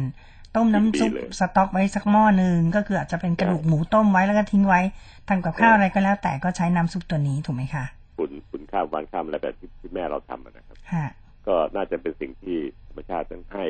[0.56, 4.82] ต้มน้ำซุปดีเลยสต๊อกไว้สักหม้อหนึ่งก็คืออาจจะเป็นกระดูกหมูต้มไว้แล้วก็ทิ้งไว้
[5.30, 7.86] ทำกับข้าวอะไรก็แล้ว แต่ก็ใช้น้ำซุปตัวนี้ถูกไหมคะ
[8.18, 11.08] คุณคุณข้ามวันข้ามอะไรแบบที่ที่แม่เราทำอะนะครับฮะ
[11.48, 13.66] ก็น่าจะเป็นสิ่งที่ธรรมชาติต้องให้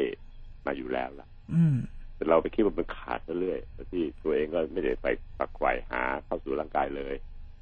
[0.65, 1.75] มาอยู่แล้วล่ะ อืม
[2.15, 5.07] แต่เราไปคิดว่ามันขาดซะเรื่อยแต่ที่ตัวเองก็ไม่ได้ไป
[5.39, 7.15] ปักไขว่หาเข้าสู่ร่างกายเลย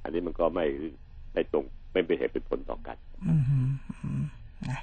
[0.04, 0.66] อันนี้มันก็ไม่
[1.38, 2.98] ได้ตรงไม่เป็นเหตุเป็นผลต่อกัน
[3.28, 3.70] อืมอืม
[4.02, 4.24] อืม
[4.70, 4.80] นะ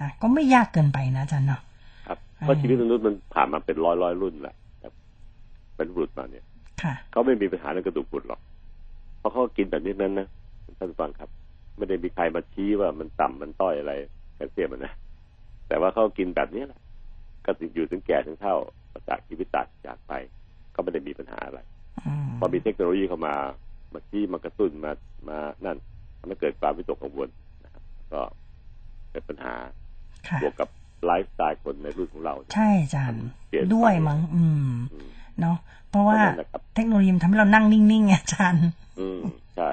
[0.00, 1.60] อะก็ไม่ยากเกินไปนะอาจารย์เนาะ
[2.06, 4.92] ครับอืมเพราะชีวิตมนุษย์มันผ่านมาเป็นร้อยร้อยรุ่นแหละครับ
[5.76, 6.44] เป็นรุ่นมาเนี่ย
[6.82, 8.40] ค่ะเขาไม่มีปัญหาเรื่องกระดูกพรุนหรอก
[9.18, 10.26] เพราะเขากินแบบนี้นั้นนะ
[10.78, 11.28] ท่านผู้ฟังครับ
[11.76, 13.92] ไม่ได้มีใครมาชี้ว่ามันต่ำมันต้อยอะไร
[14.34, 14.92] แคลเซียมอะนะ
[15.68, 16.80] แต่ว่าเขากินแบบนี้แหละ
[17.44, 18.56] ก็ถึงอยู่ถึงแก่ถึงเฒ่า
[19.08, 20.12] จากชีวิตตัดจากไป
[20.74, 21.60] ก็ไม่ได้มีปัญหาอะไร
[22.06, 23.34] อืมพอมีเทคโนโลยีเข้ามา
[23.94, 24.92] มาชี้มากระตุ้นมา
[25.28, 25.76] มานั่น
[26.18, 27.28] ทำให้เกิดความวิตกกังวล
[27.64, 28.20] นะครับก็
[29.10, 29.54] เกิดปัญหา
[30.28, 30.68] ค่ะบวกกับ
[31.06, 35.08] ไลฟ์สไตล์คนในรุ่นของเราเนี่ยใช่อาจารย์เปลี่ยนไปด้วยมั้งอืมอืม
[35.40, 35.56] เนาะ
[35.90, 38.66] เพราะว่าเพราะฉะนั้นนะครับเทคโนโลยีมันทำให้เรานั่งนิ่งๆไงอาจารย์
[39.00, 39.20] อืม
[39.56, 39.70] ใช่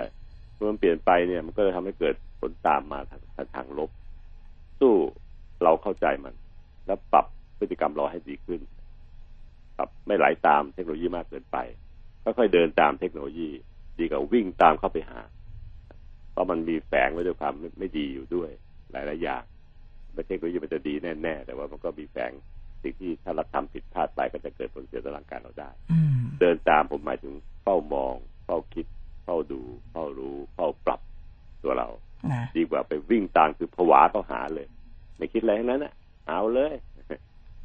[0.55, 3.89] เมื่อมันเปลี่ยนไปเนี่ยมันก็จะทำให้เกิดผลตามมาทางทางทางลบ
[4.79, 4.93] สู้
[5.63, 6.33] เราเข้าใจมัน
[6.87, 7.25] แล้วปรับ
[7.59, 8.61] พฤติกรรมเราให้ดีขึ้น
[9.77, 11.57] ปรับไม่ไหลาตามเทคโนโลยีมากเกินไป
[12.23, 13.49] ค่อยๆเดินตามเทคโนโลยี
[13.99, 15.19] ดีกว่าวิ่งตามเข้าไปหา
[16.31, 18.49] เพราะมันมีแฝงไว้ด้วยความไม่ไม่ดีอยู่ด้วย
[18.91, 19.43] หลายๆอย่าง
[20.13, 22.31] ไม่เทคโนโลยีมันจะดีแน่ๆแต่ว่ามันก็มีแฝง
[22.83, 27.33] สิ่งที่ถ้าเราทำผิดพลาดไปก็จะเกิดผลเสียต่อร่างกายเราได้อืมเดินตามผมหมายถึง
[27.63, 28.85] เฝ้ามองเฝ้าคิด
[29.23, 31.01] เฝ้าดูเฝ้ารู้เฝ้าปรับ
[31.63, 31.87] ตัวเรา
[32.31, 34.67] นะดีกว่าไปวิ่งตามคือผวาก็หาเลย
[35.17, 35.93] ไม่คิดอะไรทั้งนั้นน่ะ
[36.27, 36.73] เอาเลย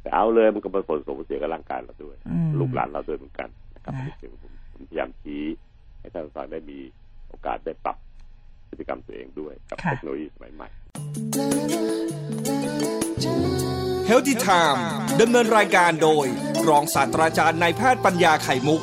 [0.01, 5.43] แต่เอาเลยมันก็เป็นผลส่งผลเสียกับร่างกายเราด้วยอืมลูกหลานเราด้วยเหมือนกันนะครับนะนี่คือผมผมพยายามชี้
[6.05, 6.79] ให้ท่านผู้ฟังได้มี
[7.29, 7.97] โอกาสได้ปรับ
[8.69, 10.67] พฤติกรรมตัวเองด้วยกับเทคโนโลยีสมัยใหม่
[14.09, 14.79] Healthy Time
[15.21, 16.25] ดำเนินรายการโดย
[16.69, 18.81] รองศาสตราจารย์นายแพทย์ปัญญาไข่มุก